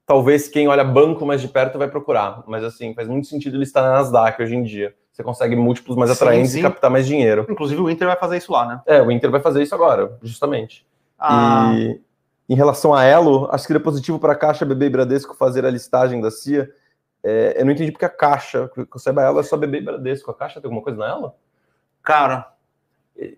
[0.07, 2.43] talvez quem olha banco mais de perto vai procurar.
[2.47, 6.11] Mas assim, faz muito sentido listar na Nasdaq hoje em dia você consegue múltiplos mais
[6.11, 6.61] atraentes sim, sim.
[6.61, 7.47] e captar mais dinheiro.
[7.49, 8.81] Inclusive o Inter vai fazer isso lá, né?
[8.87, 10.87] É, o Inter vai fazer isso agora, justamente.
[11.19, 11.73] Ah.
[11.75, 12.01] E
[12.49, 15.65] em relação a Elo, acho que seria positivo para a Caixa BB e Bradesco fazer
[15.65, 16.71] a listagem da CIA.
[17.23, 19.83] É, eu não entendi porque a Caixa, que eu saiba Elo é só BB e
[19.83, 20.31] Bradesco.
[20.31, 21.35] A Caixa tem alguma coisa na Elo?
[22.03, 22.53] Cara,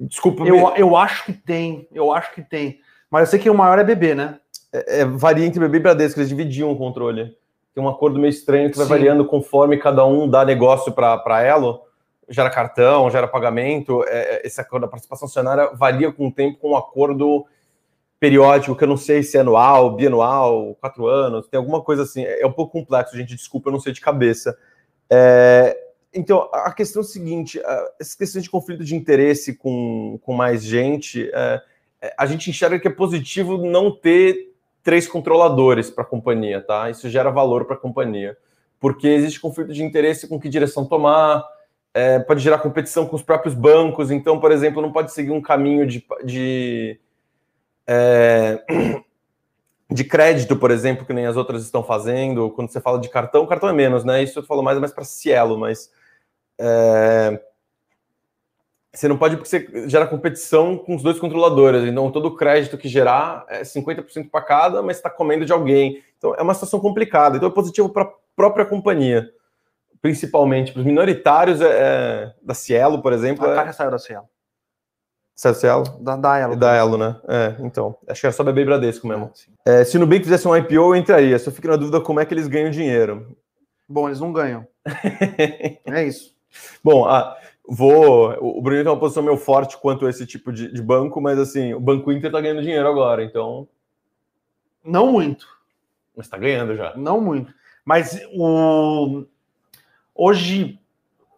[0.00, 0.44] desculpa.
[0.44, 0.80] Eu, me...
[0.80, 2.80] eu acho que tem, eu acho que tem.
[3.10, 4.38] Mas eu sei que o maior é BB, né?
[4.72, 7.36] É, é, varia entre BB e Bradesco, eles dividiam o controle
[7.74, 8.90] tem um acordo meio estranho que vai Sim.
[8.90, 11.82] variando conforme cada um dá negócio para Elo,
[12.28, 14.04] gera cartão, gera pagamento.
[14.06, 17.46] É, é, esse acordo da participação acionária varia com o tempo com um acordo
[18.20, 22.24] periódico, que eu não sei se é anual, bianual, quatro anos, tem alguma coisa assim.
[22.24, 24.56] É um pouco complexo, gente, desculpa, eu não sei de cabeça.
[25.10, 25.76] É,
[26.14, 27.60] então, a questão é a seguinte:
[28.00, 31.62] essa questão de conflito de interesse com, com mais gente, é,
[32.02, 34.52] é, a gente enxerga que é positivo não ter
[34.82, 36.90] três controladores para a companhia, tá?
[36.90, 38.36] Isso gera valor para a companhia,
[38.80, 41.44] porque existe conflito de interesse com que direção tomar,
[41.94, 44.10] é, pode gerar competição com os próprios bancos.
[44.10, 46.98] Então, por exemplo, não pode seguir um caminho de, de,
[47.86, 48.62] é,
[49.90, 52.50] de crédito, por exemplo, que nem as outras estão fazendo.
[52.50, 54.22] Quando você fala de cartão, cartão é menos, né?
[54.22, 55.90] Isso eu falo mais, mais para Cielo, mas
[56.58, 57.40] é,
[58.94, 61.84] você não pode, porque você gera competição com os dois controladores.
[61.84, 66.02] Então, todo o crédito que gerar é 50% para cada, mas está comendo de alguém.
[66.18, 67.36] Então, é uma situação complicada.
[67.36, 69.30] Então, é positivo para a própria companhia.
[70.02, 73.48] principalmente para os minoritários é, é, da Cielo, por exemplo.
[73.48, 73.72] A é...
[73.72, 74.28] saiu da Cielo.
[75.34, 75.84] Saiu da Cielo?
[76.00, 76.56] Da, da Elo.
[76.56, 77.16] Da Elo, né?
[77.28, 77.96] É, então.
[78.06, 79.30] Acho que era só beber Bradesco mesmo.
[79.64, 81.38] É, se o Nubank fizesse um IPO, eu entraria.
[81.38, 83.34] Só fico na dúvida como é que eles ganham dinheiro.
[83.88, 84.66] Bom, eles não ganham.
[85.86, 86.32] é isso.
[86.82, 87.36] Bom, ah,
[87.66, 88.36] vou.
[88.40, 91.38] O Bruno tem uma posição meio forte quanto a esse tipo de, de banco, mas
[91.38, 93.68] assim, o Banco Inter tá ganhando dinheiro agora, então.
[94.84, 95.46] Não muito.
[96.16, 96.94] Mas tá ganhando já.
[96.96, 97.52] Não muito.
[97.84, 99.24] Mas o
[100.14, 100.78] hoje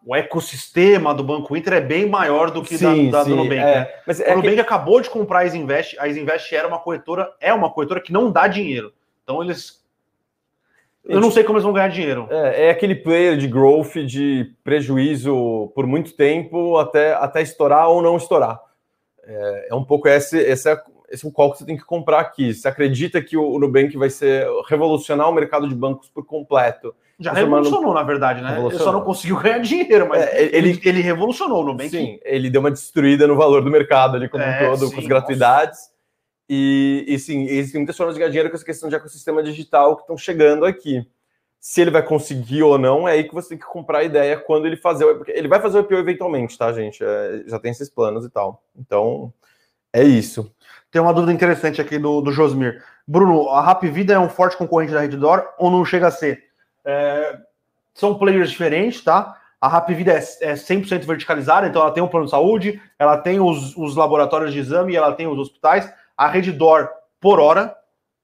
[0.05, 3.37] o ecossistema do Banco Inter é bem maior do que sim, da, da sim, do
[3.37, 3.59] Nubank.
[3.59, 3.79] É.
[3.79, 3.93] Né?
[4.05, 4.61] Mas é o Nubank que...
[4.61, 5.97] acabou de comprar a Isinvest.
[5.97, 8.93] A Isinvest era uma corretora, é uma corretora que não dá dinheiro.
[9.23, 9.83] Então eles.
[11.07, 12.27] Eu não sei como eles vão ganhar dinheiro.
[12.29, 18.01] É, é aquele player de growth de prejuízo por muito tempo até, até estourar ou
[18.01, 18.59] não estourar.
[19.23, 21.85] É, é um pouco esse, esse, é, esse é o qual que você tem que
[21.85, 22.53] comprar aqui.
[22.53, 26.93] Você acredita que o, o Nubank vai ser revolucionar o mercado de bancos por completo
[27.19, 28.59] já revolucionou, na verdade, né?
[28.59, 31.89] Ele só não conseguiu ganhar dinheiro, mas é, ele, ele, revolucionou no Nubank.
[31.89, 34.95] Sim, ele deu uma destruída no valor do mercado ali como é, um todo, sim,
[34.95, 35.79] com as gratuidades.
[36.49, 39.95] E, e sim, existem muitas formas de ganhar dinheiro com essa questão de ecossistema digital
[39.95, 41.05] que estão chegando aqui.
[41.59, 44.37] Se ele vai conseguir ou não, é aí que você tem que comprar a ideia
[44.37, 45.05] quando ele fazer.
[45.15, 47.03] Porque ele vai fazer o IPO eventualmente, tá, gente?
[47.03, 48.63] É, já tem esses planos e tal.
[48.77, 49.33] Então,
[49.91, 50.53] é isso.
[50.91, 52.83] Tem uma dúvida interessante aqui do, do Josmir.
[53.07, 56.43] Bruno, a Rap Vida é um forte concorrente da Reddor ou não chega a ser?
[56.83, 57.39] É,
[57.95, 59.41] são players diferentes, tá?
[59.59, 63.39] A Rapvida é, é 100% verticalizada, então ela tem um plano de saúde, ela tem
[63.39, 65.91] os, os laboratórios de exame, ela tem os hospitais.
[66.17, 66.89] A Reddor,
[67.19, 67.75] por hora,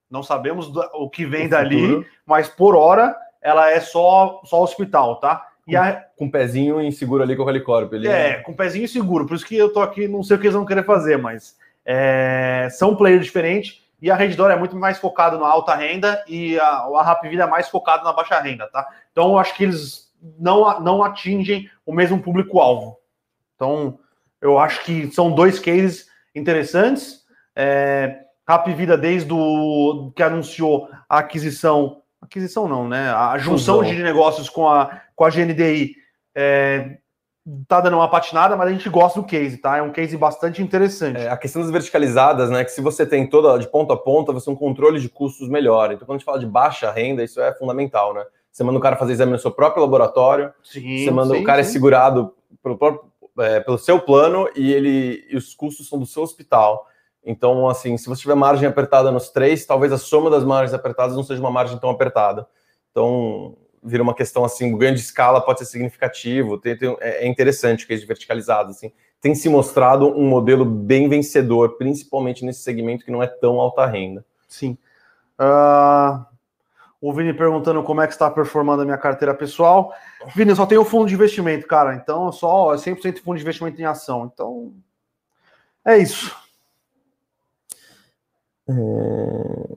[0.10, 5.48] não sabemos o que vem dali, mas por hora ela é só, só hospital, tá?
[5.68, 6.06] E a...
[6.18, 7.96] Com pezinho inseguro ali com o helicóptero.
[7.96, 8.08] Ele...
[8.08, 9.26] É, com pezinho inseguro.
[9.26, 11.58] Por isso que eu tô aqui, não sei o que eles vão querer fazer, mas
[11.86, 12.68] é...
[12.72, 13.82] são players diferentes.
[14.02, 17.48] E a Redditor é muito mais focado na alta renda e a, a Rapvida é
[17.48, 18.88] mais focado na baixa renda, tá?
[19.12, 22.98] Então eu acho que eles não, não atingem o mesmo público-alvo.
[23.56, 24.00] Então
[24.42, 27.21] eu acho que são dois cases interessantes.
[27.56, 33.12] É, Rapvida, desde o que anunciou a aquisição, aquisição não, né?
[33.12, 35.96] A junção de negócios com a, com a GNDI,
[36.36, 36.98] é,
[37.68, 39.78] tá dando uma patinada, mas a gente gosta do case, tá?
[39.78, 41.20] É um case bastante interessante.
[41.20, 42.64] É, a questão das verticalizadas, né?
[42.64, 45.48] Que se você tem toda de ponta a ponta, você tem um controle de custos
[45.48, 45.92] melhor.
[45.92, 48.26] Então, quando a gente fala de baixa renda, isso é fundamental, né?
[48.52, 51.44] Você manda o cara fazer exame no seu próprio laboratório, sim, você manda sim, o
[51.46, 51.70] cara sim.
[51.70, 56.06] é segurado pelo, próprio, é, pelo seu plano e ele e os custos são do
[56.06, 56.86] seu hospital.
[57.24, 61.16] Então, assim, se você tiver margem apertada nos três, talvez a soma das margens apertadas
[61.16, 62.48] não seja uma margem tão apertada.
[62.90, 67.26] Então, vira uma questão assim, o ganho de escala pode ser significativo, tem, tem, é,
[67.26, 72.62] é interessante o case verticalizado, assim, tem se mostrado um modelo bem vencedor, principalmente nesse
[72.62, 74.26] segmento que não é tão alta renda.
[74.48, 74.78] Sim.
[75.40, 76.26] Uh,
[77.00, 79.94] o Vini perguntando como é que está performando a minha carteira pessoal.
[80.36, 83.86] Vini, eu só tenho fundo de investimento, cara, então só 100% fundo de investimento em
[83.86, 84.74] ação, então
[85.86, 86.36] é isso.
[88.80, 89.76] É...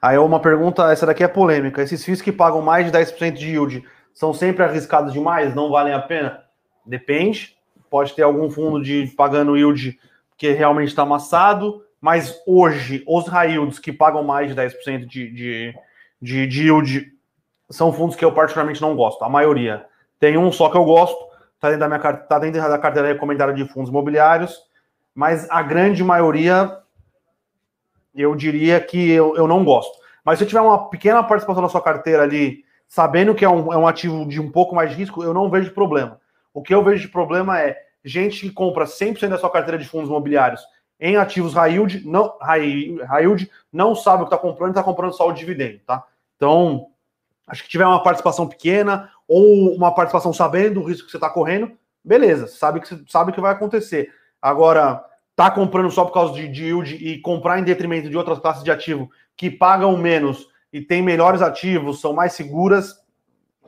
[0.00, 1.82] Aí uma pergunta, essa daqui é polêmica.
[1.82, 5.54] Esses FIIs que pagam mais de 10% de yield são sempre arriscados demais?
[5.54, 6.44] Não valem a pena?
[6.84, 7.56] Depende.
[7.88, 9.98] Pode ter algum fundo de pagando yield
[10.36, 15.30] que realmente está amassado, mas hoje os high yields que pagam mais de 10% de,
[15.30, 15.74] de,
[16.20, 17.12] de, de yield
[17.70, 19.24] são fundos que eu particularmente não gosto.
[19.24, 19.86] A maioria.
[20.20, 21.16] Tem um só que eu gosto,
[21.54, 24.58] está dentro da minha tá dentro da carteira recomendada de fundos imobiliários,
[25.14, 26.78] mas a grande maioria
[28.14, 29.98] eu diria que eu, eu não gosto.
[30.24, 33.72] Mas se eu tiver uma pequena participação na sua carteira ali, sabendo que é um,
[33.72, 36.20] é um ativo de um pouco mais de risco, eu não vejo problema.
[36.52, 39.88] O que eu vejo de problema é gente que compra 100% da sua carteira de
[39.88, 40.62] fundos imobiliários
[41.00, 44.72] em ativos high yield, não, high, high yield, não sabe o que está comprando e
[44.72, 46.04] está comprando só o dividendo, tá?
[46.36, 46.86] Então,
[47.46, 51.28] acho que tiver uma participação pequena ou uma participação sabendo o risco que você está
[51.28, 54.12] correndo, beleza, sabe que sabe que vai acontecer.
[54.40, 55.04] Agora,
[55.36, 58.62] tá comprando só por causa de, de yield e comprar em detrimento de outras classes
[58.62, 63.00] de ativo que pagam menos e têm melhores ativos, são mais seguras,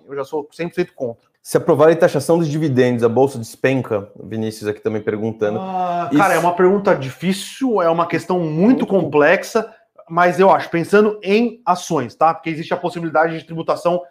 [0.08, 1.26] eu já sou 100% contra.
[1.42, 4.10] Se aprovar a taxação dos dividendos, a bolsa despenca?
[4.16, 5.60] O Vinícius aqui também perguntando.
[5.60, 6.20] Ah, Isso...
[6.20, 9.72] Cara, é uma pergunta difícil, é uma questão muito, muito complexa,
[10.08, 12.34] mas eu acho, pensando em ações, tá?
[12.34, 14.02] Porque existe a possibilidade de tributação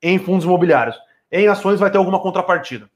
[0.00, 0.96] em fundos imobiliários.
[1.32, 2.88] Em ações vai ter alguma contrapartida.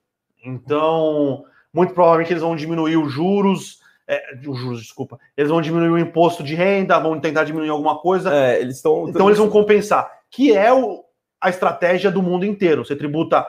[0.45, 5.21] Então, muito provavelmente eles vão diminuir os juros, é, os juros, desculpa.
[5.37, 8.35] Eles vão diminuir o imposto de renda, vão tentar diminuir alguma coisa.
[8.35, 9.07] É, eles estão.
[9.09, 10.11] Então eles vão compensar.
[10.31, 11.05] Que é o,
[11.39, 12.85] a estratégia do mundo inteiro.
[12.85, 13.47] Você tributa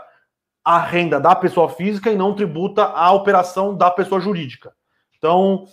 [0.63, 4.73] a renda da pessoa física e não tributa a operação da pessoa jurídica.
[5.17, 5.65] Então,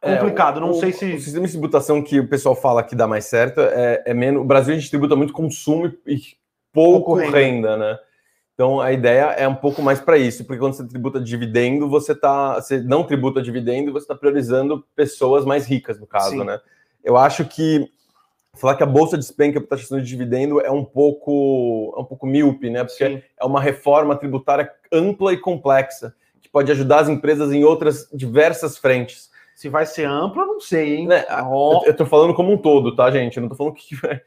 [0.00, 0.58] complicado.
[0.58, 1.14] É, não o, sei se.
[1.14, 4.42] O sistema de tributação que o pessoal fala que dá mais certo é, é menos.
[4.42, 6.18] O Brasil a gente tributa muito consumo e
[6.72, 7.38] pouco, pouco renda.
[7.38, 7.98] renda, né?
[8.54, 12.14] Então a ideia é um pouco mais para isso, porque quando você tributa dividendo, você
[12.14, 16.44] tá, você não tributa dividendo, você está priorizando pessoas mais ricas no caso, Sim.
[16.44, 16.60] né?
[17.02, 17.90] Eu acho que
[18.54, 22.26] falar que a bolsa despenca para taxação de dividendo é um pouco é um pouco
[22.26, 22.84] míope, né?
[22.84, 23.22] Porque Sim.
[23.36, 28.78] é uma reforma tributária ampla e complexa que pode ajudar as empresas em outras diversas
[28.78, 29.30] frentes.
[29.56, 31.08] Se vai ser ampla, não sei, hein?
[31.08, 31.24] Né?
[31.48, 31.82] Oh.
[31.84, 33.36] Eu estou falando como um todo, tá, gente?
[33.36, 33.96] Eu não estou falando que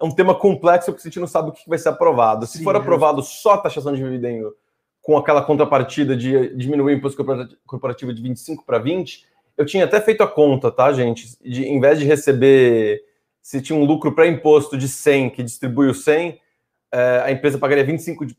[0.00, 2.46] é um tema complexo porque a gente não sabe o que vai ser aprovado.
[2.46, 4.54] Se Sim, for aprovado só a taxação de dividendo
[5.02, 7.24] com aquela contrapartida de diminuir o imposto
[7.64, 9.24] corporativo de 25 para 20,
[9.56, 11.38] eu tinha até feito a conta, tá, gente?
[11.40, 13.02] De, em vez de receber,
[13.40, 16.38] se tinha um lucro pré-imposto de 100 que distribui o 100,
[16.92, 18.36] é, a empresa pagaria 25%, de,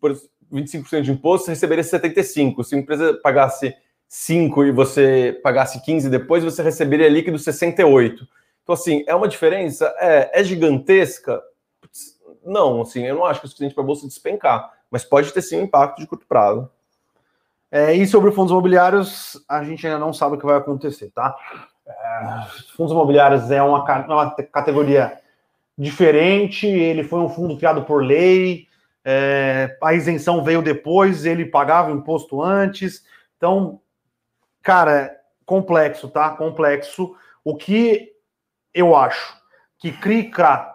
[0.51, 2.63] 25 de imposto, receberia 75%.
[2.63, 3.73] Se a empresa pagasse
[4.07, 8.27] 5 e você pagasse 15 depois, você receberia líquido 68.
[8.67, 9.95] Então, assim, é uma diferença?
[9.97, 11.41] É, é gigantesca?
[12.43, 15.41] Não, assim, eu não acho que é suficiente para a Bolsa despencar, mas pode ter
[15.41, 16.69] sim um impacto de curto prazo.
[17.71, 21.33] É, e sobre fundos imobiliários, a gente ainda não sabe o que vai acontecer, tá?
[21.87, 22.45] É,
[22.75, 25.17] fundos imobiliários é uma, uma, categoria
[25.77, 28.67] diferente, ele foi um fundo criado por lei,
[29.05, 33.05] é, a isenção veio depois, ele pagava imposto antes,
[33.37, 33.79] então,
[34.61, 35.15] cara,
[35.45, 36.31] complexo, tá?
[36.31, 37.15] Complexo.
[37.45, 38.16] O que
[38.77, 39.35] eu acho
[39.79, 40.71] que CRI-CRA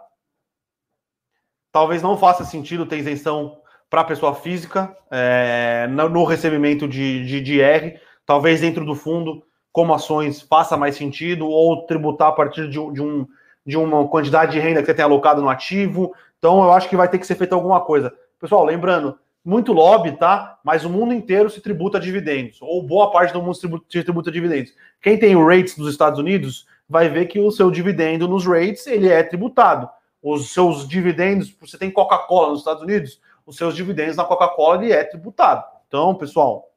[1.71, 7.61] talvez não faça sentido ter isenção para pessoa física é, no recebimento de, de, de
[7.61, 12.93] R, talvez dentro do fundo, como ações, faça mais sentido, ou tributar a partir de,
[12.93, 13.27] de, um,
[13.65, 16.13] de uma quantidade de renda que você tem alocado no ativo.
[16.39, 18.13] Então, eu acho que vai ter que ser feita alguma coisa.
[18.41, 20.59] Pessoal, lembrando, muito lobby, tá?
[20.65, 24.33] Mas o mundo inteiro se tributa dividendos, ou boa parte do mundo se tributa a
[24.33, 24.75] dividendos.
[25.01, 28.87] Quem tem o rates dos Estados Unidos vai ver que o seu dividendo nos rates
[28.87, 29.89] ele é tributado.
[30.23, 34.93] Os seus dividendos, você tem Coca-Cola nos Estados Unidos, os seus dividendos na Coca-Cola ele
[34.93, 35.65] é tributado.
[35.89, 36.73] Então, pessoal,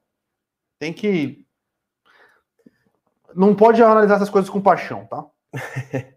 [0.78, 1.46] tem que
[3.34, 5.24] não pode analisar essas coisas com paixão, tá?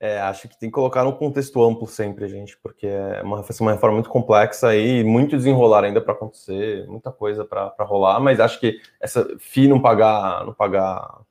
[0.00, 3.72] É, acho que tem que colocar no contexto amplo sempre, gente, porque é uma, uma
[3.72, 8.60] reforma muito complexa e muito desenrolar ainda para acontecer, muita coisa para rolar, mas acho
[8.60, 11.22] que essa FI não pagar, não pagar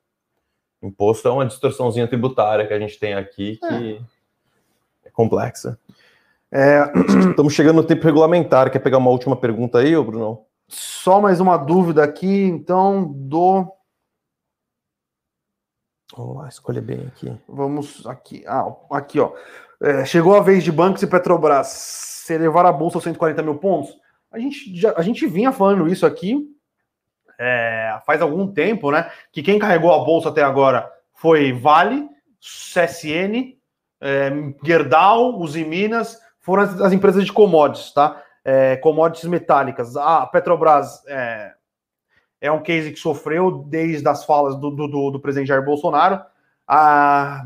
[0.84, 4.04] Imposto é uma distorçãozinha tributária que a gente tem aqui que
[5.06, 5.80] é, é complexa.
[6.52, 6.84] É...
[7.32, 8.70] Estamos chegando no tempo regulamentar.
[8.70, 10.46] Quer pegar uma última pergunta aí, ô Bruno?
[10.68, 13.72] Só mais uma dúvida aqui, então, do.
[16.16, 17.34] Vamos lá, escolher bem aqui.
[17.48, 18.44] Vamos aqui.
[18.46, 19.34] Ah, aqui, ó.
[19.82, 23.56] É, chegou a vez de bancos e Petrobras se elevar a bolsa aos 140 mil
[23.56, 23.96] pontos.
[24.32, 26.48] A gente, já, a gente vinha falando isso aqui
[27.44, 29.12] é, faz algum tempo, né?
[29.32, 32.08] Que quem carregou a bolsa até agora foi Vale,
[32.40, 33.56] CSN,
[34.02, 34.32] é,
[34.64, 38.22] Gerdau, Uzi Minas, foram as, as, empresas de commodities, tá?
[38.44, 39.96] É, commodities metálicas.
[39.96, 41.54] A Petrobras é,
[42.42, 46.22] é um case que sofreu desde as falas do, do, do presidente Jair Bolsonaro.
[46.68, 47.46] A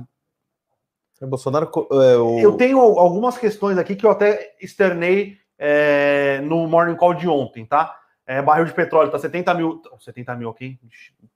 [1.21, 2.39] Bolsonaro, é, o...
[2.39, 7.65] Eu tenho algumas questões aqui que eu até externei é, no Morning Call de ontem,
[7.65, 7.95] tá?
[8.27, 9.81] É, barril de petróleo está 70 mil.
[9.99, 10.77] 70 mil aqui?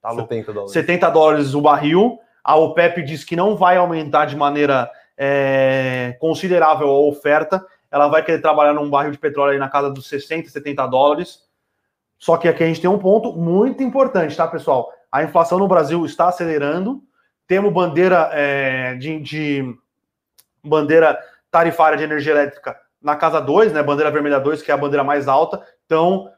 [0.02, 0.34] Tá louco.
[0.34, 0.74] 70 dólares.
[0.74, 2.20] 70 dólares o barril.
[2.44, 7.66] A OPEP diz que não vai aumentar de maneira é, considerável a oferta.
[7.90, 11.40] Ela vai querer trabalhar num barril de petróleo aí na casa dos 60, 70 dólares.
[12.20, 14.92] Só que aqui a gente tem um ponto muito importante, tá, pessoal?
[15.10, 17.02] A inflação no Brasil está acelerando.
[17.48, 19.76] Temos bandeira é, de, de
[20.64, 21.18] bandeira
[21.50, 23.82] tarifária de energia elétrica na casa 2, né?
[23.82, 25.66] Bandeira vermelha 2, que é a bandeira mais alta.
[25.86, 26.30] Então,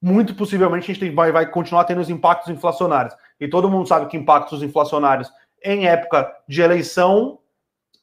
[0.00, 3.14] muito possivelmente a gente vai, vai continuar tendo os impactos inflacionários.
[3.38, 5.30] E todo mundo sabe que impactos inflacionários
[5.62, 7.38] em época de eleição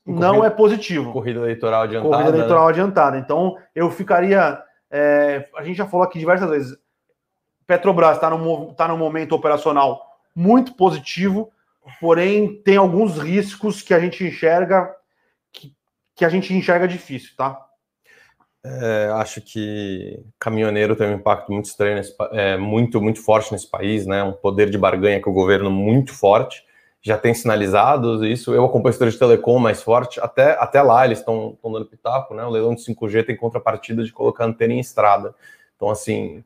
[0.06, 1.12] não corrida, é positivo.
[1.12, 2.10] Corrida eleitoral adiantada.
[2.10, 2.38] Corrida né?
[2.38, 2.70] eleitoral né?
[2.70, 3.18] adiantada.
[3.18, 4.62] Então, eu ficaria.
[4.90, 6.78] É, a gente já falou aqui diversas vezes.
[7.66, 10.02] Petrobras está no, tá no momento operacional
[10.34, 11.52] muito positivo,
[12.00, 14.90] porém tem alguns riscos que a gente enxerga
[15.52, 15.76] que,
[16.16, 17.67] que a gente enxerga difícil, tá?
[18.64, 23.70] É, acho que caminhoneiro tem um impacto muito estranho, nesse, é, muito, muito forte nesse
[23.70, 24.24] país, né?
[24.24, 26.66] Um poder de barganha com o governo muito forte.
[27.02, 28.54] Já tem sinalizado isso.
[28.54, 30.20] Eu acompanho o setor de telecom mais forte.
[30.20, 32.44] Até, até lá eles estão dando pitaco, né?
[32.44, 35.34] O leilão de 5G tem contrapartida de colocar antena em estrada.
[35.76, 36.44] Então, assim,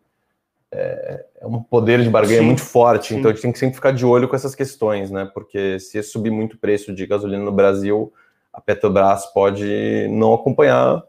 [0.71, 3.09] é, é um poder de barganha sim, muito forte.
[3.09, 3.19] Sim.
[3.19, 5.29] Então, a gente tem que sempre ficar de olho com essas questões, né?
[5.33, 8.13] Porque se subir muito o preço de gasolina no Brasil,
[8.53, 11.01] a Petrobras pode não acompanhar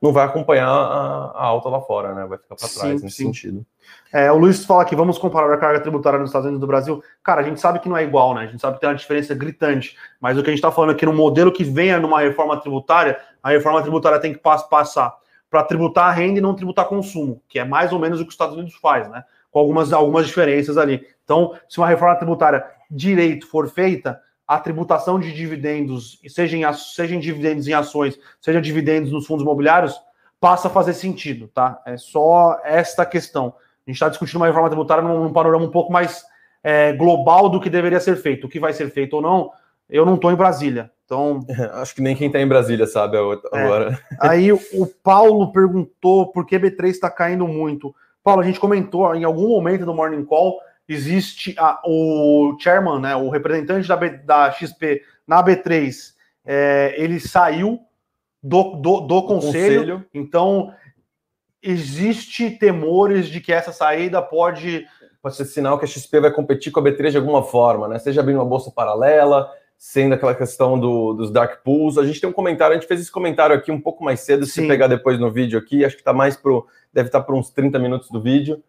[0.00, 2.26] não vai acompanhar a, a alta lá fora, né?
[2.26, 3.24] Vai ficar para trás sim, nesse sim.
[3.26, 3.66] sentido.
[4.12, 6.66] É, o Luiz fala aqui, vamos comparar a carga tributária nos Estados Unidos e do
[6.66, 7.02] Brasil.
[7.22, 8.42] Cara, a gente sabe que não é igual, né?
[8.42, 9.96] A gente sabe que tem uma diferença gritante.
[10.20, 13.20] Mas o que a gente está falando aqui no modelo que venha numa reforma tributária,
[13.42, 15.14] a reforma tributária tem que passar
[15.50, 18.28] para tributar a renda e não tributar consumo, que é mais ou menos o que
[18.28, 19.24] os Estados Unidos faz, né?
[19.50, 21.04] Com algumas, algumas diferenças ali.
[21.24, 24.20] Então, se uma reforma tributária direito for feita,
[24.50, 29.44] a tributação de dividendos, seja em, seja em dividendos em ações, seja dividendos nos fundos
[29.44, 29.94] imobiliários,
[30.40, 31.80] passa a fazer sentido, tá?
[31.86, 33.54] É só esta questão.
[33.86, 36.24] A gente está discutindo uma reforma tributária num, num panorama um pouco mais
[36.64, 38.48] é, global do que deveria ser feito.
[38.48, 39.52] O que vai ser feito ou não,
[39.88, 40.90] eu não estou em Brasília.
[41.04, 41.46] Então.
[41.74, 43.20] Acho que nem quem está em Brasília sabe é.
[43.20, 44.00] agora.
[44.10, 44.16] É.
[44.28, 44.58] Aí o
[45.00, 47.94] Paulo perguntou por que B3 está caindo muito.
[48.20, 50.58] Paulo, a gente comentou em algum momento do Morning Call,
[50.92, 56.14] existe a, o chairman, né, o representante da, B, da XP na B3,
[56.44, 57.78] é, ele saiu
[58.42, 60.74] do, do, do conselho, conselho, então
[61.62, 64.86] existe temores de que essa saída pode
[65.22, 67.98] pode ser sinal que a XP vai competir com a B3 de alguma forma, né?
[67.98, 71.98] Seja abrindo uma bolsa paralela, sendo aquela questão do, dos dark pools.
[71.98, 74.46] A gente tem um comentário, a gente fez esse comentário aqui um pouco mais cedo,
[74.46, 74.62] Sim.
[74.62, 76.66] se pegar depois no vídeo aqui, acho que está mais pro.
[76.90, 78.62] deve estar tá por uns 30 minutos do vídeo.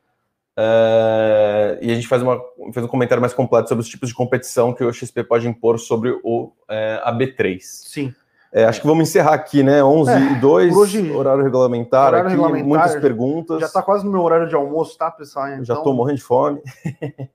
[0.63, 2.39] É, e a gente faz, uma,
[2.71, 5.79] fez um comentário mais completo sobre os tipos de competição que o XP pode impor
[5.79, 7.59] sobre o, é, a B3.
[7.61, 8.13] Sim.
[8.53, 9.83] É, acho que vamos encerrar aqui, né?
[9.83, 13.59] 11 é, e 2, hoje, horário regulamentar horário aqui, regulamentar, muitas perguntas.
[13.59, 15.47] Já está quase no meu horário de almoço, tá, pessoal?
[15.47, 15.65] Então...
[15.65, 16.61] Já estou morrendo de fome.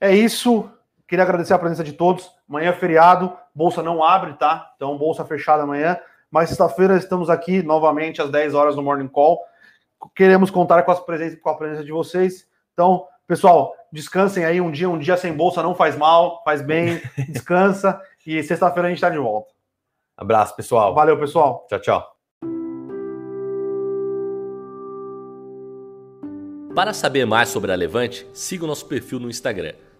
[0.00, 0.68] é isso.
[1.06, 2.30] Queria agradecer a presença de todos.
[2.48, 4.72] Amanhã é feriado, bolsa não abre, tá?
[4.76, 5.96] Então, bolsa fechada amanhã.
[6.30, 9.38] Mas sexta-feira estamos aqui novamente às 10 horas no Morning Call.
[10.14, 12.46] Queremos contar com, as presença, com a presença de vocês.
[12.72, 17.00] Então, pessoal, descansem aí um dia, um dia sem bolsa não faz mal, faz bem,
[17.28, 18.00] descansa.
[18.26, 19.52] e sexta-feira a gente está de volta.
[20.16, 20.94] Abraço, pessoal.
[20.94, 21.66] Valeu, pessoal.
[21.68, 22.18] Tchau, tchau.
[26.74, 29.72] Para saber mais sobre a Levante, siga o nosso perfil no Instagram,